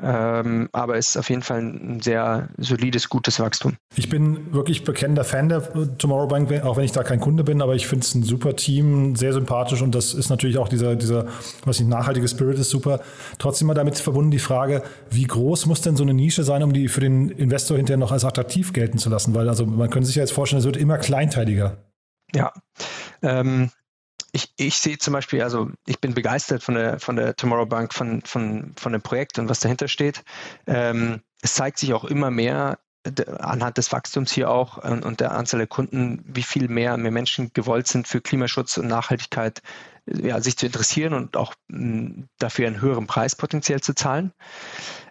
Ähm, 0.03 0.69
aber 0.73 0.97
es 0.97 1.11
ist 1.11 1.17
auf 1.17 1.31
jeden 1.31 1.43
Fall 1.43 1.61
ein 1.61 2.01
sehr 2.01 2.49
solides, 2.59 3.09
gutes 3.09 3.39
Wachstum. 3.39 3.77
Ich 3.95 4.09
bin 4.09 4.53
wirklich 4.53 4.83
bekennender 4.83 5.23
Fan 5.23 5.49
der 5.49 5.63
Tomorrow 5.99 6.27
Bank, 6.27 6.51
auch 6.65 6.77
wenn 6.77 6.85
ich 6.85 6.93
da 6.93 7.05
kein 7.05 7.21
Kunde 7.21 7.45
bin, 7.45 7.63
aber 7.63 7.77
ich 7.77 7.87
finde 7.87 8.05
es 8.05 8.15
ein 8.15 8.25
super 8.25 8.57
Team, 8.57 9.15
sehr 9.15 9.33
sympathisch 9.33 9.81
und 9.81 9.95
das 9.95 10.13
ist 10.13 10.29
natürlich 10.29 10.59
auch 10.59 10.69
dieser, 10.69 10.97
dieser, 10.97 11.27
was 11.65 11.79
ich, 11.79 11.87
nachhaltige 11.87 12.27
Spirit 12.27 12.59
ist 12.59 12.71
super. 12.71 13.01
Trotzdem 13.39 13.69
mal 13.69 13.75
damit 13.75 13.97
verbunden 13.97 14.33
die 14.33 14.41
Frage, 14.41 14.83
wie 15.11 15.25
groß 15.25 15.67
muss 15.67 15.83
denn 15.83 15.97
so 15.97 16.03
eine 16.03 16.15
Nische 16.15 16.43
sein, 16.43 16.63
um 16.63 16.73
die 16.73 16.89
für 16.89 17.01
den 17.01 17.31
Investor 17.31 17.77
hinterher 17.77 17.99
noch 17.99 18.13
als 18.13 18.25
attraktiv 18.25 18.73
gelten 18.73 18.99
zu 18.99 19.09
lassen? 19.09 19.35
Weil 19.35 19.49
also 19.49 19.67
man 19.67 19.89
könnte 19.91 20.07
sich 20.07 20.17
ja 20.17 20.23
jetzt 20.23 20.33
vorstellen, 20.33 20.61
es 20.61 20.67
wird 20.67 20.77
immer 20.77 20.99
kleinteiliger. 20.99 21.77
Ja, 22.35 22.53
ähm, 23.23 23.71
ich, 24.33 24.53
ich 24.57 24.79
sehe 24.79 24.99
zum 24.99 25.13
Beispiel, 25.13 25.43
also 25.43 25.71
ich 25.87 26.01
bin 26.01 26.15
begeistert 26.15 26.63
von 26.63 26.75
der, 26.75 26.99
von 26.99 27.17
der 27.17 27.37
Tomorrow 27.37 27.67
Bank, 27.67 27.93
von, 27.93 28.23
von, 28.23 28.73
von 28.77 28.93
dem 28.93 29.03
Projekt 29.03 29.39
und 29.39 29.49
was 29.49 29.61
dahinter 29.61 29.89
steht. 29.89 30.25
Ähm, 30.67 31.21
es 31.43 31.55
zeigt 31.55 31.79
sich 31.79 31.93
auch 31.93 32.05
immer 32.05 32.31
mehr 32.31 32.79
anhand 33.41 33.79
des 33.79 33.91
Wachstums 33.91 34.31
hier 34.33 34.49
auch 34.49 34.79
und 34.79 35.21
der 35.21 35.33
Anzahl 35.33 35.59
der 35.59 35.67
Kunden, 35.67 36.23
wie 36.25 36.45
viel 36.45 36.69
mehr, 36.69 36.97
mehr 36.97 37.11
Menschen 37.11 37.53
gewollt 37.53 37.89
sind, 37.89 38.07
für 38.07 38.21
Klimaschutz 38.21 38.79
und 38.79 38.87
Nachhaltigkeit 38.87 39.61
ja, 40.07 40.41
sich 40.41 40.57
zu 40.57 40.67
interessieren 40.67 41.13
und 41.13 41.37
auch 41.37 41.55
dafür 42.39 42.69
einen 42.69 42.81
höheren 42.81 43.09
Preis 43.09 43.35
potenziell 43.35 43.81
zu 43.81 43.95
zahlen. 43.95 44.33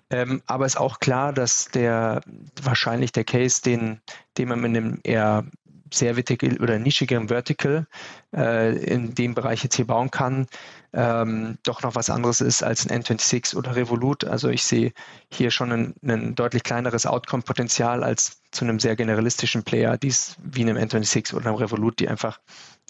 Ähm, 0.10 0.42
aber 0.46 0.66
es 0.66 0.74
ist 0.74 0.80
auch 0.80 1.00
klar, 1.00 1.34
dass 1.34 1.66
der 1.66 2.22
wahrscheinlich 2.62 3.12
der 3.12 3.24
Case, 3.24 3.62
den, 3.62 4.02
den 4.38 4.50
man 4.50 4.60
mit 4.60 4.70
einem 4.70 5.00
eher 5.04 5.46
sehr 5.94 6.16
vertical 6.16 6.58
oder 6.62 6.80
nischigeren 6.80 7.28
Vertical 7.28 7.88
äh, 8.36 8.76
in 8.78 9.14
dem 9.14 9.34
Bereich 9.34 9.64
jetzt 9.64 9.76
hier 9.76 9.86
bauen 9.86 10.10
kann, 10.10 10.48
ähm, 10.94 11.58
doch 11.64 11.84
noch 11.84 11.96
was 11.96 12.10
anderes 12.10 12.42
ist 12.42 12.64
als 12.64 12.90
ein 12.90 13.04
N26 13.04 13.56
oder 13.56 13.76
Revolut. 13.76 14.26
Also 14.26 14.50
ich 14.50 14.64
sehe 14.64 14.94
hier 15.30 15.52
schon 15.52 15.72
ein, 15.72 15.94
ein 16.04 16.36
deutlich 16.36 16.64
kleineres 16.64 17.06
Outcome-Potenzial 17.06 18.04
als 18.04 18.42
zu 18.52 18.66
einem 18.66 18.80
sehr 18.80 18.96
generalistischen 18.96 19.64
Player, 19.64 19.98
dies 19.98 20.36
wie 20.44 20.62
einem 20.62 20.78
N26 20.78 21.34
oder 21.34 21.48
einem 21.48 21.56
Revolut, 21.56 22.00
die 22.00 22.08
einfach 22.08 22.40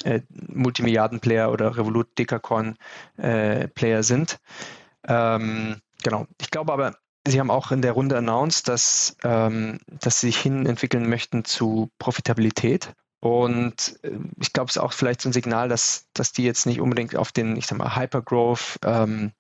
äh, 0.04 0.22
Multimilliarden-Player 0.48 1.52
oder 1.52 1.78
Revolut 1.78 2.18
Decacorn-Player 2.18 4.00
äh, 4.00 4.04
sind. 4.04 4.40
Ähm, 5.08 5.82
genau. 6.04 6.28
Ich 6.40 6.50
glaube 6.52 6.74
aber, 6.74 6.96
Sie 7.28 7.40
haben 7.40 7.52
auch 7.52 7.72
in 7.72 7.82
der 7.82 7.92
Runde 7.92 8.18
announced, 8.18 8.68
dass, 8.68 9.16
ähm, 9.24 9.80
dass 9.88 10.20
Sie 10.20 10.28
sich 10.28 10.38
hin 10.38 10.66
entwickeln 10.66 11.08
möchten 11.08 11.46
zu 11.46 11.92
Profitabilität. 12.00 12.94
Und 13.20 14.00
äh, 14.04 14.18
ich 14.40 14.54
glaube, 14.54 14.70
es 14.70 14.76
ist 14.76 14.82
auch 14.82 14.94
vielleicht 14.94 15.22
so 15.22 15.30
ein 15.30 15.34
Signal, 15.34 15.70
dass, 15.70 16.08
dass 16.14 16.32
die 16.32 16.44
jetzt 16.44 16.66
nicht 16.66 16.82
unbedingt 16.82 17.16
auf 17.16 17.32
den, 17.32 17.56
ich 17.56 17.68
sag 17.68 17.78
mal, 17.78 17.96
Hypergrowth 17.96 18.80
ähm, 18.84 19.34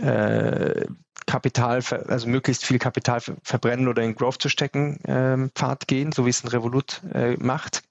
äh, 0.00 0.86
Kapital, 1.26 1.82
also 2.08 2.28
möglichst 2.28 2.64
viel 2.64 2.78
Kapital 2.78 3.20
verbrennen 3.42 3.88
oder 3.88 4.02
in 4.02 4.14
Growth 4.14 4.42
zu 4.42 4.48
stecken, 4.48 4.98
ähm, 5.04 5.50
Pfad 5.54 5.86
gehen, 5.86 6.12
so 6.12 6.26
wie 6.26 6.30
es 6.30 6.42
ein 6.42 6.48
Revolut 6.48 7.02
äh, 7.14 7.36
macht, 7.36 7.82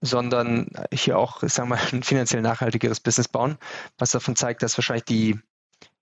sondern 0.00 0.68
hier 0.92 1.18
auch, 1.18 1.40
sagen 1.42 1.70
wir 1.70 1.76
mal, 1.76 1.80
ein 1.92 2.02
finanziell 2.02 2.42
nachhaltigeres 2.42 3.00
Business 3.00 3.28
bauen, 3.28 3.56
was 3.98 4.10
davon 4.10 4.36
zeigt, 4.36 4.62
dass 4.62 4.76
wahrscheinlich 4.76 5.04
die, 5.04 5.38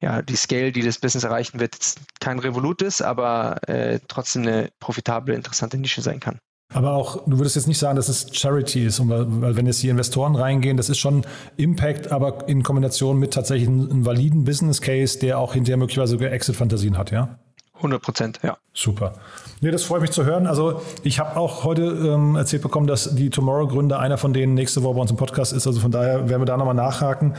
ja, 0.05 0.21
die 0.21 0.37
Scale, 0.37 0.71
die 0.71 0.83
das 0.83 0.99
Business 0.99 1.25
erreichen 1.25 1.61
wird, 1.61 1.77
kein 2.21 2.38
Revolut 2.38 2.83
ist, 2.83 3.01
aber 3.01 3.57
äh, 3.67 4.01
trotzdem 4.07 4.43
eine 4.43 4.69
profitable, 4.79 5.35
interessante 5.35 5.79
Nische 5.79 6.03
sein 6.03 6.21
kann. 6.21 6.38
Aber 6.75 6.93
auch, 6.93 7.25
du 7.27 7.38
würdest 7.38 7.57
jetzt 7.57 7.69
nicht 7.69 7.79
sagen, 7.79 7.97
dass 7.97 8.09
es 8.09 8.27
Charity 8.33 8.85
ist, 8.85 9.01
weil 9.09 9.57
wenn 9.57 9.64
jetzt 9.64 9.83
die 9.83 9.88
Investoren 9.88 10.37
reingehen, 10.37 10.77
das 10.77 10.90
ist 10.90 10.99
schon 10.99 11.25
Impact, 11.57 12.12
aber 12.12 12.47
in 12.49 12.62
Kombination 12.62 13.19
mit 13.19 13.33
tatsächlich 13.33 13.69
einem 13.69 14.05
validen 14.05 14.45
Business 14.45 14.83
Case, 14.83 15.19
der 15.19 15.38
auch 15.38 15.55
hinterher 15.55 15.79
möglicherweise 15.79 16.12
sogar 16.12 16.33
Exit-Fantasien 16.33 16.99
hat, 16.99 17.11
ja? 17.11 17.38
100 17.77 18.03
Prozent, 18.03 18.40
ja. 18.43 18.59
Super. 18.75 19.14
Nee, 19.62 19.71
das 19.71 19.85
freut 19.85 20.03
mich 20.03 20.11
zu 20.11 20.25
hören. 20.25 20.47
Also 20.47 20.83
ich 21.03 21.19
habe 21.19 21.38
auch 21.38 21.64
heute 21.64 21.83
ähm, 21.83 22.37
erzählt 22.37 22.62
bekommen, 22.62 22.87
dass 22.87 23.14
die 23.14 23.31
Tomorrow-Gründer 23.31 23.99
einer 23.99 24.19
von 24.19 24.35
denen 24.35 24.55
nächste 24.55 24.83
Woche 24.83 24.95
bei 24.95 25.01
uns 25.01 25.11
im 25.11 25.17
Podcast 25.17 25.53
ist. 25.53 25.67
Also 25.67 25.81
von 25.81 25.90
daher 25.90 26.29
werden 26.29 26.43
wir 26.43 26.47
da 26.47 26.57
nochmal 26.57 26.75
nachhaken. 26.75 27.35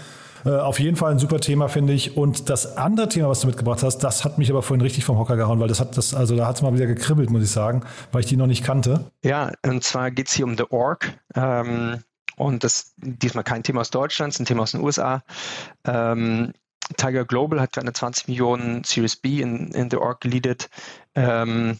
Äh, 0.46 0.58
auf 0.58 0.80
jeden 0.80 0.96
Fall 0.96 1.12
ein 1.12 1.20
super 1.20 1.40
Thema, 1.40 1.68
finde 1.68 1.94
ich. 1.94 2.16
Und 2.16 2.50
das 2.50 2.78
andere 2.78 3.10
Thema, 3.10 3.30
was 3.30 3.42
du 3.42 3.48
mitgebracht 3.48 3.82
hast, 3.84 4.00
das 4.00 4.24
hat 4.24 4.38
mich 4.38 4.50
aber 4.50 4.62
vorhin 4.62 4.82
richtig 4.82 5.04
vom 5.04 5.18
Hocker 5.18 5.36
gehauen, 5.36 5.60
weil 5.60 5.68
das 5.68 5.80
hat 5.80 5.98
das, 5.98 6.14
also 6.14 6.36
da 6.36 6.48
hat 6.48 6.58
es 6.58 6.62
mal 6.62 6.74
wieder 6.74 6.86
gekribbelt, 6.86 7.30
muss 7.30 7.44
ich 7.44 7.52
sagen, 7.52 7.84
weil 8.12 8.22
ich 8.22 8.28
die 8.28 8.38
noch 8.38 8.48
nicht 8.48 8.64
kannte. 8.64 9.12
Ja, 9.24 9.52
und 9.66 9.84
zwar 9.84 10.12
geht 10.12 10.28
es 10.28 10.34
hier 10.34 10.46
um 10.46 10.56
The 10.56 10.66
Org. 10.70 11.18
Ähm, 11.34 12.04
und 12.38 12.64
das 12.64 12.94
diesmal 12.98 13.44
kein 13.44 13.64
Thema 13.64 13.82
aus 13.82 13.90
Deutschland, 13.90 14.34
es 14.34 14.36
ist 14.36 14.42
ein 14.42 14.46
Thema 14.46 14.64
aus 14.64 14.72
den 14.72 14.82
USA. 14.82 15.24
Ähm, 15.86 16.54
Tiger 16.98 17.26
Global 17.26 17.60
hat 17.60 17.74
gerade 17.74 17.86
eine 17.86 17.94
20 17.94 18.28
Millionen 18.28 18.84
Series 18.84 19.16
B 19.16 19.42
in, 19.42 19.70
in 19.72 19.90
The 19.90 19.98
Org 19.98 20.22
geleadet. 20.22 20.70
Ähm, 21.16 21.80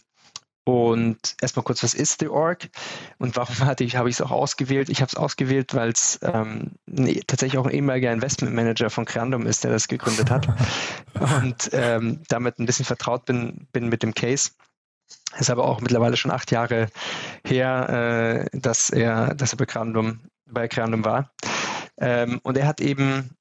und 0.66 1.36
erstmal 1.40 1.62
kurz, 1.62 1.84
was 1.84 1.94
ist 1.94 2.18
The 2.18 2.26
Org 2.26 2.68
und 3.18 3.36
warum 3.36 3.60
hatte 3.60 3.84
ich, 3.84 3.94
habe 3.94 4.08
ich 4.10 4.16
es 4.16 4.20
auch 4.20 4.32
ausgewählt? 4.32 4.88
Ich 4.88 5.00
habe 5.00 5.08
es 5.08 5.14
ausgewählt, 5.14 5.74
weil 5.76 5.90
es 5.90 6.18
ähm, 6.22 6.72
nee, 6.86 7.22
tatsächlich 7.24 7.56
auch 7.58 7.66
ein 7.66 7.72
ehemaliger 7.72 8.12
Investmentmanager 8.12 8.90
von 8.90 9.04
Creandum 9.04 9.46
ist, 9.46 9.62
der 9.62 9.70
das 9.70 9.86
gegründet 9.86 10.28
hat 10.28 10.48
und 11.20 11.70
ähm, 11.72 12.20
damit 12.28 12.58
ein 12.58 12.66
bisschen 12.66 12.84
vertraut 12.84 13.26
bin, 13.26 13.68
bin 13.70 13.88
mit 13.88 14.02
dem 14.02 14.12
Case. 14.12 14.50
Es 15.34 15.42
ist 15.42 15.50
aber 15.50 15.66
auch 15.66 15.80
mittlerweile 15.80 16.16
schon 16.16 16.32
acht 16.32 16.50
Jahre 16.50 16.88
her, 17.46 18.48
äh, 18.52 18.58
dass 18.58 18.90
er, 18.90 19.36
dass 19.36 19.52
er 19.52 19.58
bei 19.58 19.66
Creandum, 19.66 20.18
bei 20.50 20.66
Creandum 20.66 21.04
war. 21.04 21.30
Ähm, 21.96 22.40
und 22.42 22.58
er 22.58 22.66
hat 22.66 22.80
eben 22.80 23.36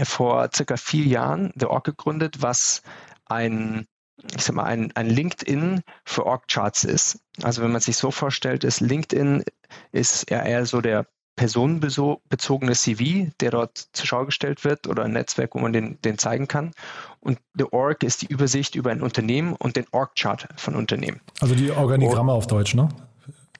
vor 0.00 0.48
circa 0.54 0.76
vier 0.76 1.06
Jahren 1.06 1.52
The 1.56 1.66
Org 1.66 1.82
gegründet, 1.82 2.40
was 2.40 2.82
ein 3.26 3.88
ich 4.34 4.42
sag 4.42 4.54
mal, 4.56 4.64
ein, 4.64 4.92
ein 4.94 5.08
LinkedIn 5.08 5.82
für 6.04 6.26
Org-Charts 6.26 6.84
ist. 6.84 7.20
Also 7.42 7.62
wenn 7.62 7.72
man 7.72 7.80
sich 7.80 7.96
so 7.96 8.10
vorstellt, 8.10 8.64
ist 8.64 8.80
LinkedIn 8.80 9.44
ist 9.92 10.30
eher, 10.30 10.44
eher 10.44 10.66
so 10.66 10.80
der 10.80 11.06
personenbezogene 11.36 12.74
CV, 12.74 13.30
der 13.40 13.52
dort 13.52 13.88
zur 13.92 14.06
Schau 14.06 14.24
gestellt 14.26 14.64
wird 14.64 14.88
oder 14.88 15.04
ein 15.04 15.12
Netzwerk, 15.12 15.54
wo 15.54 15.60
man 15.60 15.72
den, 15.72 16.00
den 16.02 16.18
zeigen 16.18 16.48
kann. 16.48 16.72
Und 17.20 17.38
The 17.54 17.66
Org 17.70 18.02
ist 18.02 18.22
die 18.22 18.26
Übersicht 18.26 18.74
über 18.74 18.90
ein 18.90 19.02
Unternehmen 19.02 19.54
und 19.54 19.76
den 19.76 19.86
Org-Chart 19.92 20.48
von 20.56 20.74
Unternehmen. 20.74 21.20
Also 21.40 21.54
die 21.54 21.70
Organigramme 21.70 22.32
und, 22.32 22.38
auf 22.38 22.46
Deutsch, 22.48 22.74
ne? 22.74 22.88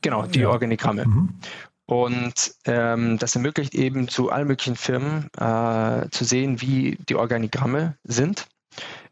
Genau, 0.03 0.27
die 0.27 0.41
ja. 0.41 0.49
Organigramme. 0.49 1.07
Mhm. 1.07 1.35
Und 1.87 2.55
ähm, 2.67 3.17
das 3.19 3.35
ermöglicht 3.35 3.75
eben 3.75 4.09
zu 4.09 4.31
allen 4.31 4.49
möglichen 4.49 4.77
Firmen 4.77 5.31
äh, 5.39 6.09
zu 6.11 6.25
sehen, 6.25 6.61
wie 6.61 6.99
die 7.09 7.15
Organigramme 7.15 7.97
sind 8.03 8.47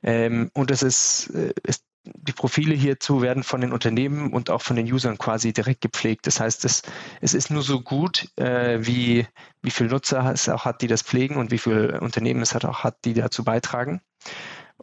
ähm, 0.02 0.50
und 0.54 0.70
es 0.70 0.82
ist, 0.82 1.30
äh, 1.34 1.52
ist, 1.62 1.84
die 2.04 2.32
Profile 2.32 2.74
hierzu 2.74 3.20
werden 3.20 3.42
von 3.42 3.60
den 3.60 3.72
Unternehmen 3.72 4.32
und 4.32 4.50
auch 4.50 4.62
von 4.62 4.76
den 4.76 4.90
Usern 4.90 5.18
quasi 5.18 5.52
direkt 5.52 5.80
gepflegt. 5.80 6.26
Das 6.26 6.38
heißt, 6.38 6.64
es, 6.64 6.82
es 7.20 7.34
ist 7.34 7.50
nur 7.50 7.62
so 7.62 7.80
gut, 7.80 8.28
äh, 8.36 8.78
wie, 8.80 9.26
wie 9.62 9.70
viele 9.70 9.90
Nutzer 9.90 10.30
es 10.32 10.48
auch 10.48 10.64
hat, 10.64 10.82
die 10.82 10.86
das 10.86 11.02
pflegen 11.02 11.36
und 11.36 11.50
wie 11.50 11.58
viele 11.58 12.00
Unternehmen 12.00 12.42
es 12.42 12.54
hat 12.54 12.64
auch 12.64 12.84
hat, 12.84 13.04
die 13.04 13.14
dazu 13.14 13.42
beitragen. 13.42 14.00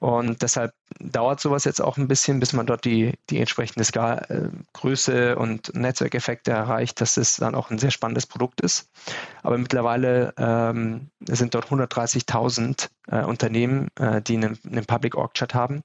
Und 0.04 0.42
deshalb 0.42 0.74
dauert 1.00 1.40
sowas 1.40 1.64
jetzt 1.64 1.80
auch 1.80 1.96
ein 1.96 2.10
bisschen, 2.10 2.42
bis 2.42 2.52
man 2.52 2.66
dort 2.66 2.84
die, 2.84 3.14
die 3.30 3.40
entsprechende 3.40 3.86
Skal 3.86 4.26
äh, 4.28 4.58
Größe 4.74 5.38
und 5.38 5.74
Netzwerkeffekte 5.76 6.52
erreicht, 6.52 7.00
dass 7.00 7.16
es 7.16 7.38
dann 7.38 7.56
auch 7.56 7.72
ein 7.72 7.80
sehr 7.80 7.90
spannendes 7.90 8.28
Produkt 8.28 8.60
ist. 8.60 8.92
Aber 9.44 9.58
mittlerweile 9.58 10.34
ähm, 10.38 11.10
sind 11.22 11.56
dort 11.56 11.68
130.000 11.68 12.90
äh, 13.08 13.24
Unternehmen, 13.24 13.88
äh, 13.98 14.22
die 14.22 14.36
einen, 14.36 14.60
einen 14.70 14.86
Public 14.86 15.16
Org 15.16 15.36
Chat 15.36 15.54
haben 15.54 15.84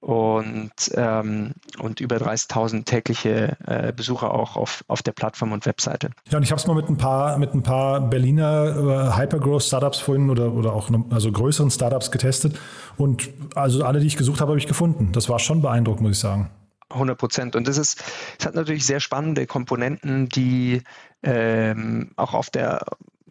und, 0.00 0.72
ähm, 0.94 1.52
und 1.78 2.00
über 2.00 2.16
30.000 2.16 2.84
tägliche 2.84 3.56
äh, 3.66 3.92
Besucher 3.92 4.32
auch 4.32 4.56
auf, 4.56 4.82
auf 4.88 5.02
der 5.02 5.12
Plattform 5.12 5.52
und 5.52 5.66
Webseite. 5.66 6.10
Ja, 6.30 6.38
und 6.38 6.42
ich 6.42 6.50
habe 6.50 6.60
es 6.60 6.66
mal 6.66 6.74
mit 6.74 6.88
ein 6.88 6.96
paar, 6.96 7.38
mit 7.38 7.54
ein 7.54 7.62
paar 7.62 8.00
Berliner 8.00 9.12
äh, 9.14 9.18
Hypergrowth-Startups 9.18 9.98
vorhin 9.98 10.30
oder, 10.30 10.52
oder 10.52 10.72
auch 10.72 10.90
also 11.10 11.30
größeren 11.30 11.70
Startups 11.70 12.10
getestet. 12.10 12.58
Und 12.96 13.28
also 13.54 13.84
alle, 13.84 14.00
die 14.00 14.06
ich 14.06 14.16
gesucht 14.16 14.40
habe, 14.40 14.50
habe 14.52 14.58
ich 14.58 14.66
gefunden. 14.66 15.12
Das 15.12 15.28
war 15.28 15.38
schon 15.38 15.60
beeindruckend, 15.60 16.02
muss 16.02 16.16
ich 16.16 16.20
sagen. 16.20 16.50
100 16.88 17.18
Prozent. 17.18 17.56
Und 17.56 17.68
das 17.68 17.78
ist, 17.78 18.02
es 18.38 18.46
hat 18.46 18.54
natürlich 18.54 18.84
sehr 18.84 19.00
spannende 19.00 19.46
Komponenten, 19.46 20.28
die 20.28 20.82
ähm, 21.22 22.12
auch 22.16 22.34
auf 22.34 22.50
der 22.50 22.80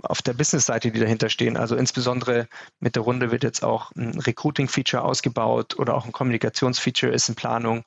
auf 0.04 0.22
der 0.22 0.34
Business-Seite, 0.34 0.92
die 0.92 1.00
dahinter 1.00 1.30
stehen. 1.30 1.58
Also 1.58 1.76
insbesondere 1.76 2.48
mit 2.80 2.96
der 2.96 3.04
Runde 3.04 3.32
wird 3.32 3.44
jetzt 3.44 3.64
auch 3.64 3.92
ein 3.96 4.20
Recruiting-Feature 4.20 5.04
ausgebaut 5.04 5.78
oder 5.78 5.96
auch 5.96 6.06
ein 6.06 6.12
Kommunikationsfeature 6.12 7.12
ist 7.12 7.30
in 7.30 7.36
Planung. 7.36 7.84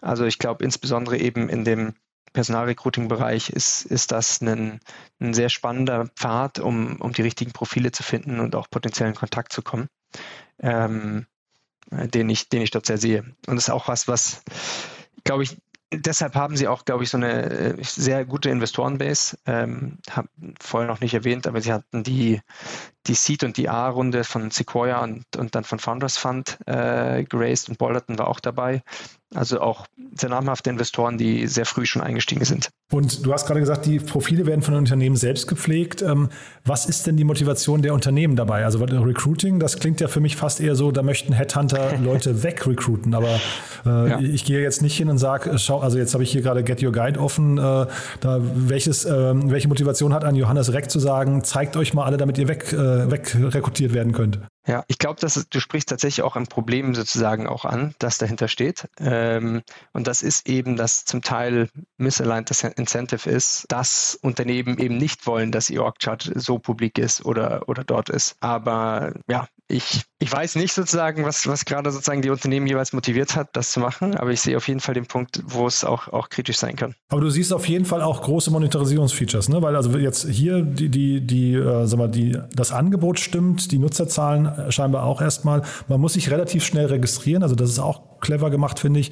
Also 0.00 0.24
ich 0.24 0.38
glaube 0.38 0.64
insbesondere 0.64 1.18
eben 1.18 1.48
in 1.48 1.64
dem 1.64 1.94
Personalrecruiting-Bereich 2.32 3.48
ist, 3.50 3.86
ist 3.86 4.12
das 4.12 4.42
ein, 4.42 4.80
ein 5.20 5.32
sehr 5.32 5.48
spannender 5.48 6.08
Pfad, 6.16 6.58
um, 6.58 7.00
um 7.00 7.12
die 7.12 7.22
richtigen 7.22 7.52
Profile 7.52 7.92
zu 7.92 8.02
finden 8.02 8.40
und 8.40 8.54
auch 8.54 8.68
potenziellen 8.68 9.14
Kontakt 9.14 9.52
zu 9.52 9.62
kommen, 9.62 9.88
ähm, 10.60 11.26
den, 11.90 12.28
ich, 12.28 12.50
den 12.50 12.60
ich 12.60 12.70
dort 12.70 12.84
sehr 12.84 12.98
sehe. 12.98 13.20
Und 13.46 13.56
das 13.56 13.68
ist 13.68 13.70
auch 13.70 13.88
was, 13.88 14.06
was, 14.06 14.42
glaube 15.24 15.44
ich, 15.44 15.56
deshalb 15.92 16.34
haben 16.34 16.56
sie 16.56 16.68
auch, 16.68 16.84
glaube 16.84 17.04
ich, 17.04 17.10
so 17.10 17.16
eine 17.16 17.42
äh, 17.44 17.76
sehr 17.82 18.24
gute 18.24 18.50
Investorenbase. 18.50 19.36
Ähm, 19.46 19.98
habe 20.10 20.28
vorher 20.60 20.88
noch 20.88 21.00
nicht 21.00 21.14
erwähnt, 21.14 21.46
aber 21.46 21.60
sie 21.60 21.72
hatten 21.72 22.02
die, 22.02 22.40
die 23.06 23.14
Seed- 23.14 23.44
und 23.44 23.56
die 23.56 23.68
A-Runde 23.68 24.24
von 24.24 24.50
Sequoia 24.50 25.02
und, 25.02 25.24
und 25.36 25.54
dann 25.54 25.64
von 25.64 25.78
Founders 25.78 26.18
Fund 26.18 26.58
äh, 26.66 27.24
geraced 27.24 27.68
und 27.68 27.78
Bollerton 27.78 28.18
war 28.18 28.28
auch 28.28 28.40
dabei. 28.40 28.82
Also 29.34 29.60
auch 29.60 29.86
sehr 30.14 30.30
namhafte 30.30 30.70
Investoren, 30.70 31.18
die 31.18 31.48
sehr 31.48 31.66
früh 31.66 31.84
schon 31.84 32.00
eingestiegen 32.00 32.44
sind. 32.44 32.70
Und 32.92 33.26
du 33.26 33.32
hast 33.32 33.46
gerade 33.46 33.58
gesagt, 33.58 33.84
die 33.84 33.98
Profile 33.98 34.46
werden 34.46 34.62
von 34.62 34.74
den 34.74 34.78
Unternehmen 34.78 35.16
selbst 35.16 35.48
gepflegt. 35.48 36.00
Ähm, 36.00 36.28
was 36.64 36.86
ist 36.86 37.08
denn 37.08 37.16
die 37.16 37.24
Motivation 37.24 37.82
der 37.82 37.92
Unternehmen 37.92 38.36
dabei? 38.36 38.64
Also 38.64 38.78
Recruiting, 38.78 39.58
das 39.58 39.80
klingt 39.80 40.00
ja 40.00 40.06
für 40.06 40.20
mich 40.20 40.36
fast 40.36 40.60
eher 40.60 40.76
so, 40.76 40.92
da 40.92 41.02
möchten 41.02 41.32
Headhunter 41.32 41.98
Leute 42.04 42.44
wegrecruiten. 42.44 43.14
Aber 43.14 43.40
äh, 43.84 44.10
ja. 44.10 44.20
ich 44.20 44.44
gehe 44.44 44.62
jetzt 44.62 44.80
nicht 44.80 44.96
hin 44.96 45.08
und 45.08 45.18
sage, 45.18 45.50
äh, 45.50 45.58
schau, 45.58 45.80
also 45.80 45.98
jetzt 45.98 46.14
habe 46.14 46.22
ich 46.22 46.30
hier 46.30 46.42
gerade 46.42 46.62
Get 46.62 46.80
Your 46.82 46.92
Guide 46.92 47.18
offen. 47.18 47.58
Äh, 47.58 47.86
da 48.20 48.40
welches, 48.40 49.04
äh, 49.04 49.10
welche 49.50 49.66
Motivation 49.66 50.14
hat 50.14 50.24
ein 50.24 50.36
Johannes 50.36 50.72
Reck 50.72 50.88
zu 50.88 51.00
sagen, 51.00 51.42
zeigt 51.42 51.76
euch 51.76 51.94
mal 51.94 52.04
alle, 52.04 52.16
damit 52.16 52.38
ihr 52.38 52.46
weg, 52.46 52.72
äh, 52.72 53.10
wegrekrutiert 53.10 53.92
werden 53.92 54.12
könnt? 54.12 54.38
Ja, 54.66 54.84
ich 54.88 54.98
glaube, 54.98 55.20
dass 55.20 55.46
du 55.48 55.60
sprichst 55.60 55.88
tatsächlich 55.88 56.24
auch 56.24 56.34
ein 56.34 56.48
Problem 56.48 56.94
sozusagen 56.94 57.46
auch 57.46 57.64
an, 57.64 57.94
das 58.00 58.18
dahinter 58.18 58.48
steht. 58.48 58.88
Ähm, 58.98 59.62
und 59.92 60.08
das 60.08 60.22
ist 60.22 60.48
eben, 60.48 60.76
dass 60.76 61.04
zum 61.04 61.22
Teil 61.22 61.70
misaligned 61.98 62.50
das 62.50 62.64
Incentive 62.64 63.30
ist, 63.30 63.66
dass 63.68 64.18
Unternehmen 64.22 64.78
eben 64.78 64.96
nicht 64.96 65.26
wollen, 65.26 65.52
dass 65.52 65.70
ihr 65.70 65.84
Org-Chart 65.84 66.32
so 66.34 66.58
publik 66.58 66.98
ist 66.98 67.24
oder, 67.24 67.68
oder 67.68 67.84
dort 67.84 68.08
ist. 68.08 68.36
Aber 68.40 69.14
ja, 69.28 69.46
ich, 69.68 70.02
ich 70.20 70.32
weiß 70.32 70.54
nicht 70.56 70.72
sozusagen, 70.72 71.24
was, 71.24 71.46
was 71.48 71.64
gerade 71.64 71.90
sozusagen 71.90 72.22
die 72.22 72.30
Unternehmen 72.30 72.66
jeweils 72.66 72.92
motiviert 72.92 73.34
hat, 73.34 73.48
das 73.54 73.72
zu 73.72 73.80
machen, 73.80 74.16
aber 74.16 74.30
ich 74.30 74.40
sehe 74.40 74.56
auf 74.56 74.68
jeden 74.68 74.78
Fall 74.78 74.94
den 74.94 75.06
Punkt, 75.06 75.42
wo 75.44 75.66
es 75.66 75.84
auch, 75.84 76.08
auch 76.08 76.28
kritisch 76.28 76.58
sein 76.58 76.76
kann. 76.76 76.94
Aber 77.08 77.20
du 77.20 77.30
siehst 77.30 77.52
auf 77.52 77.66
jeden 77.68 77.84
Fall 77.84 78.00
auch 78.00 78.22
große 78.22 78.50
Monetarisierungsfeatures, 78.52 79.48
ne? 79.48 79.60
Weil 79.62 79.74
also 79.74 79.96
jetzt 79.98 80.28
hier 80.28 80.62
die, 80.62 80.88
die, 80.88 81.20
die, 81.20 81.54
äh, 81.54 81.86
sag 81.86 81.98
mal, 81.98 82.08
die, 82.08 82.38
das 82.54 82.70
Angebot 82.70 83.18
stimmt, 83.18 83.72
die 83.72 83.78
Nutzerzahlen 83.78 84.70
scheinbar 84.70 85.04
auch 85.04 85.20
erstmal. 85.20 85.62
Man 85.88 86.00
muss 86.00 86.12
sich 86.12 86.30
relativ 86.30 86.64
schnell 86.64 86.86
registrieren, 86.86 87.42
also 87.42 87.56
das 87.56 87.70
ist 87.70 87.80
auch 87.80 88.20
clever 88.20 88.50
gemacht, 88.50 88.78
finde 88.78 89.00
ich. 89.00 89.10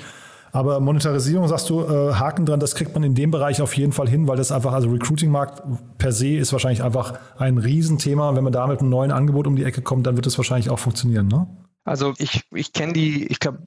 Aber 0.55 0.79
Monetarisierung, 0.79 1.49
sagst 1.49 1.69
du, 1.69 1.83
äh, 1.83 2.14
Haken 2.14 2.47
dran, 2.47 2.61
das 2.61 2.77
kriegt 2.77 2.95
man 2.95 3.03
in 3.03 3.17
dem 3.17 3.33
Bereich 3.33 3.61
auf 3.61 3.77
jeden 3.77 3.90
Fall 3.90 4.09
hin, 4.09 4.29
weil 4.29 4.37
das 4.37 4.53
einfach, 4.53 4.73
also 4.73 4.88
Recruiting-Markt 4.88 5.62
per 5.99 6.12
se 6.12 6.37
ist 6.37 6.53
wahrscheinlich 6.53 6.85
einfach 6.85 7.19
ein 7.37 7.59
Riesenthema. 7.59 8.37
Wenn 8.37 8.45
man 8.45 8.53
da 8.53 8.69
mit 8.69 8.79
einem 8.79 8.88
neuen 8.88 9.11
Angebot 9.11 9.49
um 9.49 9.57
die 9.57 9.64
Ecke 9.64 9.83
kommt, 9.83 10.07
dann 10.07 10.14
wird 10.14 10.29
es 10.29 10.38
wahrscheinlich 10.38 10.71
auch 10.71 10.79
funktionieren, 10.79 11.27
ne? 11.27 11.49
Also 11.83 12.14
ich, 12.19 12.45
ich 12.55 12.73
kenne 12.73 12.93
die, 12.93 13.27
ich 13.27 13.40
glaube, 13.40 13.64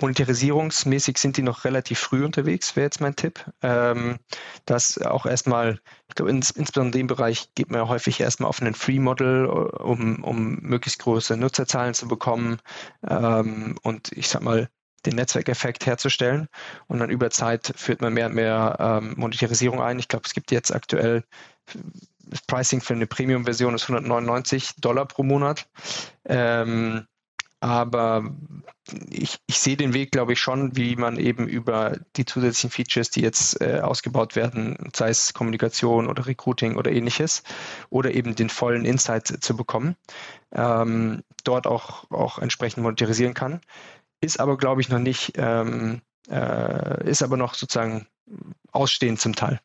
monetarisierungsmäßig 0.00 1.18
sind 1.18 1.36
die 1.36 1.42
noch 1.42 1.64
relativ 1.64 1.98
früh 1.98 2.24
unterwegs, 2.24 2.76
wäre 2.76 2.86
jetzt 2.86 3.00
mein 3.00 3.16
Tipp. 3.16 3.44
Ähm, 3.60 4.18
das 4.64 5.02
auch 5.02 5.26
erstmal, 5.26 5.80
ich 6.08 6.14
glaube, 6.14 6.30
ins, 6.30 6.52
insbesondere 6.52 7.00
in 7.00 7.00
dem 7.00 7.06
Bereich 7.08 7.52
geht 7.56 7.70
man 7.70 7.80
ja 7.80 7.88
häufig 7.88 8.20
erstmal 8.20 8.48
auf 8.48 8.62
einen 8.62 8.74
Free-Model, 8.74 9.46
um, 9.46 10.22
um 10.22 10.60
möglichst 10.62 11.00
große 11.00 11.36
Nutzerzahlen 11.36 11.94
zu 11.94 12.06
bekommen. 12.06 12.58
Ähm, 13.06 13.76
und 13.82 14.12
ich 14.12 14.28
sag 14.28 14.42
mal, 14.42 14.68
den 15.06 15.16
Netzwerkeffekt 15.16 15.86
herzustellen. 15.86 16.48
Und 16.86 17.00
dann 17.00 17.10
über 17.10 17.30
Zeit 17.30 17.72
führt 17.76 18.00
man 18.00 18.14
mehr 18.14 18.26
und 18.26 18.34
mehr 18.34 18.76
ähm, 18.78 19.14
Monetarisierung 19.16 19.80
ein. 19.80 19.98
Ich 19.98 20.08
glaube, 20.08 20.24
es 20.26 20.34
gibt 20.34 20.50
jetzt 20.50 20.74
aktuell 20.74 21.24
das 22.24 22.42
Pricing 22.42 22.80
für 22.80 22.94
eine 22.94 23.06
Premium-Version 23.06 23.74
ist 23.74 23.82
199 23.82 24.76
Dollar 24.80 25.06
pro 25.06 25.22
Monat. 25.22 25.68
Ähm, 26.24 27.06
aber 27.60 28.24
ich, 29.08 29.38
ich 29.46 29.58
sehe 29.60 29.76
den 29.76 29.94
Weg, 29.94 30.10
glaube 30.10 30.32
ich, 30.32 30.40
schon, 30.40 30.74
wie 30.76 30.96
man 30.96 31.16
eben 31.16 31.46
über 31.46 31.96
die 32.16 32.24
zusätzlichen 32.24 32.70
Features, 32.70 33.10
die 33.10 33.20
jetzt 33.20 33.60
äh, 33.60 33.78
ausgebaut 33.80 34.34
werden, 34.34 34.90
sei 34.96 35.10
es 35.10 35.32
Kommunikation 35.32 36.08
oder 36.08 36.26
Recruiting 36.26 36.74
oder 36.74 36.90
ähnliches, 36.90 37.44
oder 37.88 38.12
eben 38.14 38.34
den 38.34 38.48
vollen 38.48 38.84
Insight 38.84 39.28
zu 39.28 39.56
bekommen, 39.56 39.94
ähm, 40.50 41.22
dort 41.44 41.68
auch, 41.68 42.10
auch 42.10 42.40
entsprechend 42.40 42.82
monetarisieren 42.82 43.34
kann 43.34 43.60
ist 44.22 44.40
aber, 44.40 44.56
glaube 44.56 44.80
ich, 44.80 44.88
noch 44.88 44.98
nicht, 44.98 45.32
ähm, 45.36 46.00
äh, 46.30 47.08
ist 47.08 47.22
aber 47.22 47.36
noch 47.36 47.54
sozusagen 47.54 48.06
ausstehend 48.72 49.20
zum 49.20 49.34
Teil. 49.34 49.60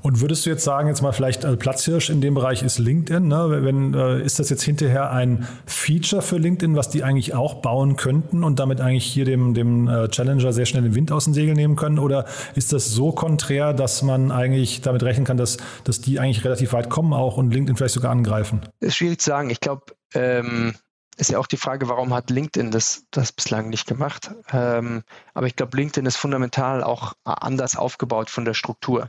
Und 0.00 0.20
würdest 0.20 0.44
du 0.44 0.50
jetzt 0.50 0.64
sagen, 0.64 0.88
jetzt 0.88 1.00
mal 1.00 1.12
vielleicht 1.12 1.44
äh, 1.44 1.56
Platzhirsch 1.56 2.10
in 2.10 2.20
dem 2.20 2.34
Bereich 2.34 2.64
ist 2.64 2.78
LinkedIn, 2.80 3.28
ne? 3.28 3.60
Wenn, 3.62 3.94
äh, 3.94 4.20
ist 4.20 4.40
das 4.40 4.50
jetzt 4.50 4.64
hinterher 4.64 5.12
ein 5.12 5.46
Feature 5.64 6.22
für 6.22 6.38
LinkedIn, 6.38 6.74
was 6.74 6.90
die 6.90 7.04
eigentlich 7.04 7.34
auch 7.34 7.62
bauen 7.62 7.94
könnten 7.94 8.42
und 8.42 8.58
damit 8.58 8.80
eigentlich 8.80 9.04
hier 9.04 9.24
dem, 9.24 9.54
dem 9.54 9.86
äh, 9.86 10.08
Challenger 10.08 10.52
sehr 10.52 10.66
schnell 10.66 10.82
den 10.82 10.96
Wind 10.96 11.12
aus 11.12 11.24
den 11.24 11.34
Segeln 11.34 11.56
nehmen 11.56 11.76
können? 11.76 12.00
Oder 12.00 12.24
ist 12.56 12.72
das 12.72 12.90
so 12.90 13.12
konträr, 13.12 13.72
dass 13.74 14.02
man 14.02 14.32
eigentlich 14.32 14.80
damit 14.80 15.04
rechnen 15.04 15.24
kann, 15.24 15.36
dass, 15.36 15.58
dass 15.84 16.00
die 16.00 16.18
eigentlich 16.18 16.44
relativ 16.44 16.72
weit 16.72 16.90
kommen 16.90 17.12
auch 17.12 17.36
und 17.36 17.54
LinkedIn 17.54 17.76
vielleicht 17.76 17.94
sogar 17.94 18.10
angreifen? 18.10 18.62
Ist 18.80 18.96
schwierig 18.96 19.20
zu 19.20 19.30
sagen. 19.30 19.50
Ich 19.50 19.60
glaube, 19.60 19.84
ähm, 20.14 20.74
ist 21.16 21.30
ja 21.30 21.38
auch 21.38 21.46
die 21.46 21.56
Frage, 21.56 21.88
warum 21.88 22.14
hat 22.14 22.30
LinkedIn 22.30 22.70
das, 22.70 23.04
das 23.10 23.32
bislang 23.32 23.68
nicht 23.68 23.86
gemacht? 23.86 24.30
Ähm, 24.52 25.02
aber 25.34 25.46
ich 25.46 25.56
glaube, 25.56 25.76
LinkedIn 25.76 26.06
ist 26.06 26.16
fundamental 26.16 26.82
auch 26.82 27.14
anders 27.24 27.76
aufgebaut 27.76 28.30
von 28.30 28.44
der 28.44 28.54
Struktur. 28.54 29.08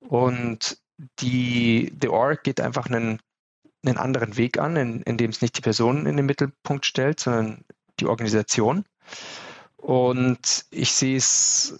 Und 0.00 0.78
die, 1.20 1.92
The 2.00 2.08
Org 2.08 2.42
geht 2.42 2.60
einfach 2.60 2.86
einen, 2.86 3.20
einen 3.84 3.98
anderen 3.98 4.36
Weg 4.36 4.58
an, 4.58 4.76
in, 4.76 5.02
in 5.02 5.30
es 5.30 5.40
nicht 5.40 5.56
die 5.56 5.62
Person 5.62 6.06
in 6.06 6.16
den 6.16 6.26
Mittelpunkt 6.26 6.86
stellt, 6.86 7.20
sondern 7.20 7.64
die 8.00 8.06
Organisation. 8.06 8.84
Und 9.76 10.66
ich 10.70 10.92
sehe 10.92 11.16
es 11.16 11.78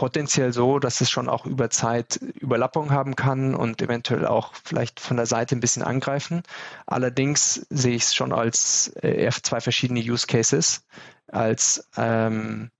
potenziell 0.00 0.50
so, 0.54 0.78
dass 0.78 1.02
es 1.02 1.10
schon 1.10 1.28
auch 1.28 1.44
über 1.44 1.68
Zeit 1.68 2.16
Überlappung 2.40 2.90
haben 2.90 3.16
kann 3.16 3.54
und 3.54 3.82
eventuell 3.82 4.26
auch 4.26 4.54
vielleicht 4.64 4.98
von 4.98 5.18
der 5.18 5.26
Seite 5.26 5.54
ein 5.54 5.60
bisschen 5.60 5.82
angreifen. 5.82 6.42
Allerdings 6.86 7.66
sehe 7.68 7.96
ich 7.96 8.04
es 8.04 8.14
schon 8.14 8.32
als 8.32 8.96
äh, 9.02 9.30
zwei 9.42 9.60
verschiedene 9.60 10.00
Use 10.00 10.26
Cases, 10.26 10.86
als, 11.30 11.86
ähm, 11.98 12.70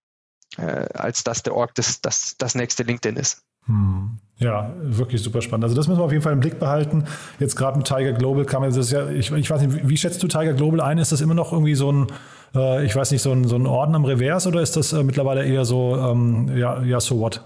äh, 0.56 0.62
als 0.94 1.22
dass 1.22 1.42
der 1.42 1.54
Org 1.54 1.74
das, 1.74 2.00
das, 2.00 2.36
das 2.38 2.54
nächste 2.54 2.84
LinkedIn 2.84 3.18
ist. 3.18 3.42
Hm. 3.66 4.18
Ja, 4.38 4.72
wirklich 4.80 5.22
super 5.22 5.42
spannend. 5.42 5.64
Also 5.64 5.76
das 5.76 5.88
müssen 5.88 6.00
wir 6.00 6.04
auf 6.04 6.12
jeden 6.12 6.22
Fall 6.22 6.32
im 6.32 6.40
Blick 6.40 6.58
behalten. 6.58 7.04
Jetzt 7.38 7.54
gerade 7.54 7.76
mit 7.76 7.86
Tiger 7.86 8.14
Global 8.14 8.46
kam 8.46 8.62
das 8.62 8.90
ja, 8.90 9.10
ich, 9.10 9.30
ich 9.30 9.50
weiß 9.50 9.60
nicht, 9.60 9.86
wie 9.86 9.96
schätzt 9.98 10.22
du 10.22 10.28
Tiger 10.28 10.54
Global 10.54 10.80
ein? 10.80 10.96
Ist 10.96 11.12
das 11.12 11.20
immer 11.20 11.34
noch 11.34 11.52
irgendwie 11.52 11.74
so 11.74 11.92
ein 11.92 12.06
äh, 12.54 12.84
ich 12.84 12.94
weiß 12.94 13.10
nicht, 13.10 13.22
so 13.22 13.32
ein, 13.32 13.44
so 13.44 13.56
ein 13.56 13.66
Orden 13.66 13.94
am 13.94 14.04
Revers 14.04 14.46
oder 14.46 14.60
ist 14.60 14.76
das 14.76 14.92
äh, 14.92 15.02
mittlerweile 15.02 15.44
eher 15.44 15.64
so, 15.64 15.96
ähm, 15.96 16.56
ja, 16.56 16.82
ja, 16.82 17.00
so 17.00 17.18
what? 17.18 17.42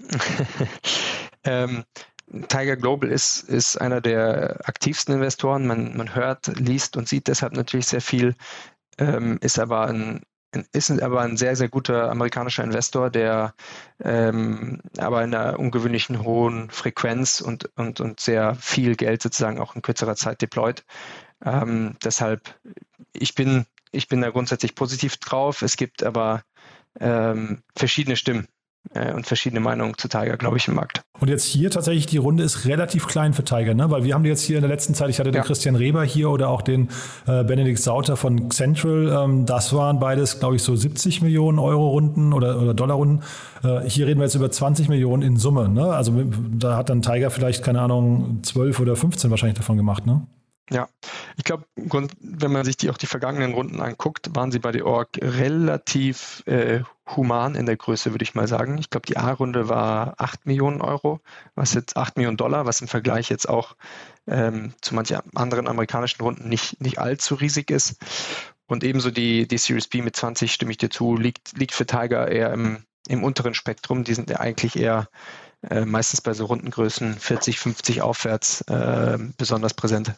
ähm, 1.44 1.84
Tiger 2.48 2.76
Global 2.76 3.10
ist, 3.10 3.40
ist 3.42 3.80
einer 3.80 4.00
der 4.00 4.60
aktivsten 4.64 5.14
Investoren. 5.14 5.66
Man, 5.66 5.96
man 5.96 6.14
hört, 6.14 6.46
liest 6.58 6.96
und 6.96 7.08
sieht 7.08 7.28
deshalb 7.28 7.54
natürlich 7.54 7.86
sehr 7.86 8.00
viel, 8.00 8.34
ähm, 8.98 9.38
ist 9.40 9.58
aber 9.58 9.86
ein 9.86 10.22
ist 10.72 10.90
aber 11.02 11.20
ein 11.20 11.36
sehr, 11.36 11.56
sehr 11.56 11.68
guter 11.68 12.10
amerikanischer 12.10 12.64
Investor, 12.64 13.10
der 13.10 13.54
ähm, 14.02 14.80
aber 14.96 15.22
in 15.22 15.34
einer 15.34 15.58
ungewöhnlichen 15.58 16.24
hohen 16.24 16.70
Frequenz 16.70 17.42
und, 17.42 17.70
und, 17.76 18.00
und 18.00 18.20
sehr 18.20 18.54
viel 18.54 18.96
Geld 18.96 19.20
sozusagen 19.20 19.60
auch 19.60 19.76
in 19.76 19.82
kürzerer 19.82 20.16
Zeit 20.16 20.40
deployt. 20.40 20.84
Ähm, 21.44 21.96
deshalb, 22.02 22.58
ich 23.12 23.34
bin 23.34 23.66
ich 23.92 24.08
bin 24.08 24.20
da 24.20 24.30
grundsätzlich 24.30 24.74
positiv 24.74 25.16
drauf. 25.18 25.62
Es 25.62 25.76
gibt 25.76 26.02
aber 26.02 26.42
ähm, 27.00 27.62
verschiedene 27.76 28.16
Stimmen 28.16 28.48
äh, 28.94 29.12
und 29.12 29.26
verschiedene 29.26 29.60
Meinungen 29.60 29.96
zu 29.96 30.08
Tiger, 30.08 30.36
glaube 30.36 30.56
ich, 30.56 30.68
im 30.68 30.74
Markt. 30.74 31.02
Und 31.20 31.28
jetzt 31.28 31.44
hier 31.44 31.70
tatsächlich, 31.70 32.06
die 32.06 32.16
Runde 32.16 32.44
ist 32.44 32.64
relativ 32.66 33.06
klein 33.06 33.34
für 33.34 33.44
Tiger, 33.44 33.74
ne? 33.74 33.90
weil 33.90 34.04
wir 34.04 34.14
haben 34.14 34.24
jetzt 34.24 34.42
hier 34.42 34.56
in 34.56 34.62
der 34.62 34.70
letzten 34.70 34.94
Zeit, 34.94 35.10
ich 35.10 35.18
hatte 35.18 35.30
den 35.30 35.42
Christian 35.42 35.74
Reber 35.74 36.04
hier 36.04 36.30
oder 36.30 36.48
auch 36.48 36.62
den 36.62 36.88
äh, 37.26 37.44
Benedikt 37.44 37.80
Sauter 37.80 38.16
von 38.16 38.50
Central, 38.50 39.24
ähm, 39.24 39.46
das 39.46 39.72
waren 39.74 39.98
beides, 39.98 40.38
glaube 40.38 40.56
ich, 40.56 40.62
so 40.62 40.76
70 40.76 41.22
Millionen 41.22 41.58
Euro 41.58 41.88
Runden 41.88 42.32
oder, 42.32 42.60
oder 42.60 42.74
Dollar 42.74 42.96
Runden. 42.96 43.22
Äh, 43.64 43.88
hier 43.88 44.06
reden 44.06 44.20
wir 44.20 44.24
jetzt 44.24 44.36
über 44.36 44.50
20 44.50 44.88
Millionen 44.88 45.22
in 45.22 45.36
Summe. 45.36 45.68
Ne? 45.68 45.84
Also 45.92 46.12
da 46.56 46.76
hat 46.76 46.88
dann 46.88 47.02
Tiger 47.02 47.30
vielleicht, 47.30 47.64
keine 47.64 47.80
Ahnung, 47.80 48.40
12 48.42 48.80
oder 48.80 48.96
15 48.96 49.30
wahrscheinlich 49.30 49.58
davon 49.58 49.76
gemacht. 49.76 50.06
Ne? 50.06 50.26
Ja, 50.70 50.88
ich 51.36 51.44
glaube, 51.44 51.64
wenn 51.76 52.52
man 52.52 52.64
sich 52.64 52.76
die, 52.76 52.90
auch 52.90 52.98
die 52.98 53.06
vergangenen 53.06 53.54
Runden 53.54 53.80
anguckt, 53.80 54.34
waren 54.34 54.52
sie 54.52 54.58
bei 54.58 54.70
der 54.70 54.84
Org 54.86 55.08
relativ 55.20 56.42
äh, 56.46 56.82
human 57.16 57.54
in 57.54 57.64
der 57.64 57.76
Größe, 57.76 58.12
würde 58.12 58.22
ich 58.22 58.34
mal 58.34 58.46
sagen. 58.46 58.76
Ich 58.78 58.90
glaube, 58.90 59.06
die 59.06 59.16
A-Runde 59.16 59.68
war 59.70 60.14
8 60.18 60.44
Millionen 60.44 60.82
Euro, 60.82 61.20
was 61.54 61.72
jetzt 61.72 61.96
8 61.96 62.16
Millionen 62.16 62.36
Dollar, 62.36 62.66
was 62.66 62.82
im 62.82 62.88
Vergleich 62.88 63.30
jetzt 63.30 63.48
auch 63.48 63.76
ähm, 64.26 64.74
zu 64.82 64.94
manchen 64.94 65.18
anderen 65.34 65.68
amerikanischen 65.68 66.22
Runden 66.22 66.48
nicht, 66.48 66.80
nicht 66.82 66.98
allzu 66.98 67.34
riesig 67.34 67.70
ist. 67.70 67.96
Und 68.66 68.84
ebenso 68.84 69.10
die, 69.10 69.48
die 69.48 69.58
Series 69.58 69.88
B 69.88 70.02
mit 70.02 70.16
20, 70.16 70.52
stimme 70.52 70.72
ich 70.72 70.76
dir 70.76 70.90
zu, 70.90 71.16
liegt, 71.16 71.56
liegt 71.56 71.72
für 71.72 71.86
Tiger 71.86 72.28
eher 72.28 72.52
im, 72.52 72.84
im 73.08 73.24
unteren 73.24 73.54
Spektrum. 73.54 74.04
Die 74.04 74.12
sind 74.12 74.28
ja 74.28 74.40
eigentlich 74.40 74.76
eher 74.76 75.08
äh, 75.62 75.86
meistens 75.86 76.20
bei 76.20 76.34
so 76.34 76.44
Rundengrößen 76.44 77.14
40, 77.14 77.58
50 77.58 78.02
aufwärts 78.02 78.60
äh, 78.62 79.18
besonders 79.38 79.72
präsent 79.72 80.12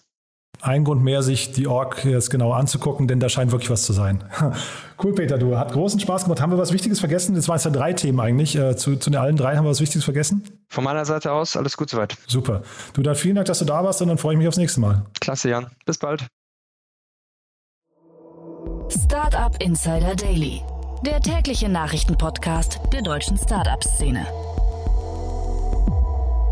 ein 0.63 0.85
Grund 0.85 1.03
mehr, 1.03 1.23
sich 1.23 1.53
die 1.53 1.67
Org 1.67 2.05
jetzt 2.05 2.31
genau 2.31 2.53
anzugucken, 2.53 3.09
denn 3.09 3.21
da 3.21 3.29
scheint 3.29 3.53
wirklich 3.53 3.71
was 3.71 3.83
zu 3.83 3.93
sein. 3.93 4.25
cool, 5.03 5.15
Peter, 5.15 5.39
du 5.39 5.57
hat 5.57 5.73
großen 5.73 6.01
Spaß 6.01 6.25
gemacht. 6.25 6.41
Haben 6.41 6.53
wir 6.53 6.59
was 6.59 6.73
Wichtiges 6.73 7.01
vergessen? 7.01 7.35
Das 7.35 7.49
waren 7.49 7.57
jetzt 7.57 7.65
ja 7.65 7.71
drei 7.71 7.93
Themen 7.93 8.21
eigentlich. 8.21 8.57
Äh, 8.57 8.77
zu, 8.77 8.97
zu 8.97 9.11
den 9.11 9.21
allen 9.21 9.37
drei 9.37 9.57
haben 9.57 9.65
wir 9.65 9.71
was 9.71 9.81
Wichtiges 9.81 10.05
vergessen? 10.05 10.45
Von 10.69 10.85
meiner 10.85 11.05
Seite 11.05 11.33
aus 11.33 11.57
alles 11.57 11.77
gut 11.77 11.91
soweit. 11.91 12.17
Super. 12.27 12.63
Du, 12.93 13.03
dann 13.03 13.15
vielen 13.15 13.37
Dank, 13.37 13.47
dass 13.47 13.59
du 13.59 13.65
da 13.65 13.83
warst 13.85 14.03
und 14.03 14.09
dann 14.09 14.19
freue 14.19 14.35
ich 14.35 14.39
mich 14.39 14.49
aufs 14.49 14.59
nächste 14.59 14.81
Mal. 14.81 15.07
Klasse, 15.21 15.51
Jan. 15.51 15.67
Bis 15.87 15.99
bald. 15.99 16.27
Startup 18.89 19.55
Insider 19.63 20.15
Daily, 20.17 20.63
der 21.07 21.21
tägliche 21.21 21.69
Nachrichtenpodcast 21.69 22.81
der 22.93 23.03
deutschen 23.03 23.39
Startup-Szene. 23.39 24.27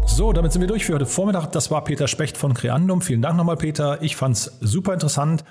So, 0.09 0.33
damit 0.33 0.53
sind 0.53 0.61
wir 0.61 0.67
durch 0.67 0.85
für 0.85 0.95
heute 0.95 1.07
Vormittag. 1.07 1.53
Das 1.53 1.71
war 1.71 1.85
Peter 1.85 2.09
Specht 2.09 2.37
von 2.37 2.53
Creandum. 2.53 3.03
Vielen 3.03 3.23
Dank 3.23 3.37
nochmal, 3.37 3.57
Peter. 3.57 4.03
Ich 4.03 4.17
fand 4.17 4.37
es 4.37 4.59
super 4.61 4.93
interessant. 4.93 5.45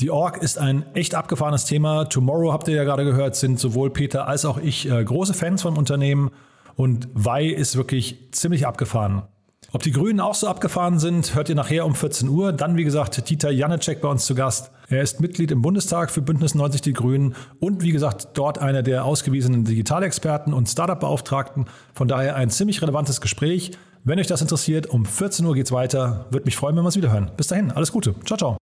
Die 0.00 0.10
Org 0.10 0.38
ist 0.42 0.56
ein 0.56 0.86
echt 0.94 1.14
abgefahrenes 1.14 1.66
Thema. 1.66 2.06
Tomorrow, 2.06 2.52
habt 2.52 2.68
ihr 2.68 2.74
ja 2.76 2.84
gerade 2.84 3.04
gehört, 3.04 3.36
sind 3.36 3.60
sowohl 3.60 3.90
Peter 3.90 4.26
als 4.26 4.46
auch 4.46 4.56
ich 4.56 4.90
äh, 4.90 5.04
große 5.04 5.34
Fans 5.34 5.60
vom 5.60 5.76
Unternehmen. 5.76 6.30
Und 6.76 7.08
Wei 7.12 7.44
ist 7.44 7.76
wirklich 7.76 8.30
ziemlich 8.32 8.66
abgefahren. 8.66 9.24
Ob 9.72 9.82
die 9.82 9.92
Grünen 9.92 10.18
auch 10.18 10.34
so 10.34 10.48
abgefahren 10.48 10.98
sind, 10.98 11.36
hört 11.36 11.48
ihr 11.48 11.54
nachher 11.54 11.86
um 11.86 11.94
14 11.94 12.28
Uhr. 12.28 12.52
Dann, 12.52 12.76
wie 12.76 12.82
gesagt, 12.82 13.30
Dieter 13.30 13.50
Janecek 13.50 14.00
bei 14.00 14.08
uns 14.08 14.26
zu 14.26 14.34
Gast. 14.34 14.72
Er 14.88 15.02
ist 15.02 15.20
Mitglied 15.20 15.52
im 15.52 15.62
Bundestag 15.62 16.10
für 16.10 16.22
Bündnis 16.22 16.56
90 16.56 16.80
Die 16.82 16.92
Grünen 16.92 17.36
und 17.60 17.82
wie 17.82 17.92
gesagt, 17.92 18.30
dort 18.34 18.58
einer 18.58 18.82
der 18.82 19.04
ausgewiesenen 19.04 19.64
Digitalexperten 19.64 20.52
und 20.52 20.68
Startup-Beauftragten. 20.68 21.66
Von 21.94 22.08
daher 22.08 22.34
ein 22.34 22.50
ziemlich 22.50 22.82
relevantes 22.82 23.20
Gespräch. 23.20 23.70
Wenn 24.02 24.18
euch 24.18 24.26
das 24.26 24.42
interessiert, 24.42 24.88
um 24.88 25.04
14 25.04 25.46
Uhr 25.46 25.54
geht's 25.54 25.70
weiter. 25.70 26.26
Würde 26.30 26.46
mich 26.46 26.56
freuen, 26.56 26.74
wenn 26.74 26.82
wir 26.82 26.86
uns 26.86 26.96
wieder 26.96 27.12
hören. 27.12 27.30
Bis 27.36 27.46
dahin, 27.46 27.70
alles 27.70 27.92
Gute. 27.92 28.16
Ciao, 28.24 28.38
ciao. 28.38 28.69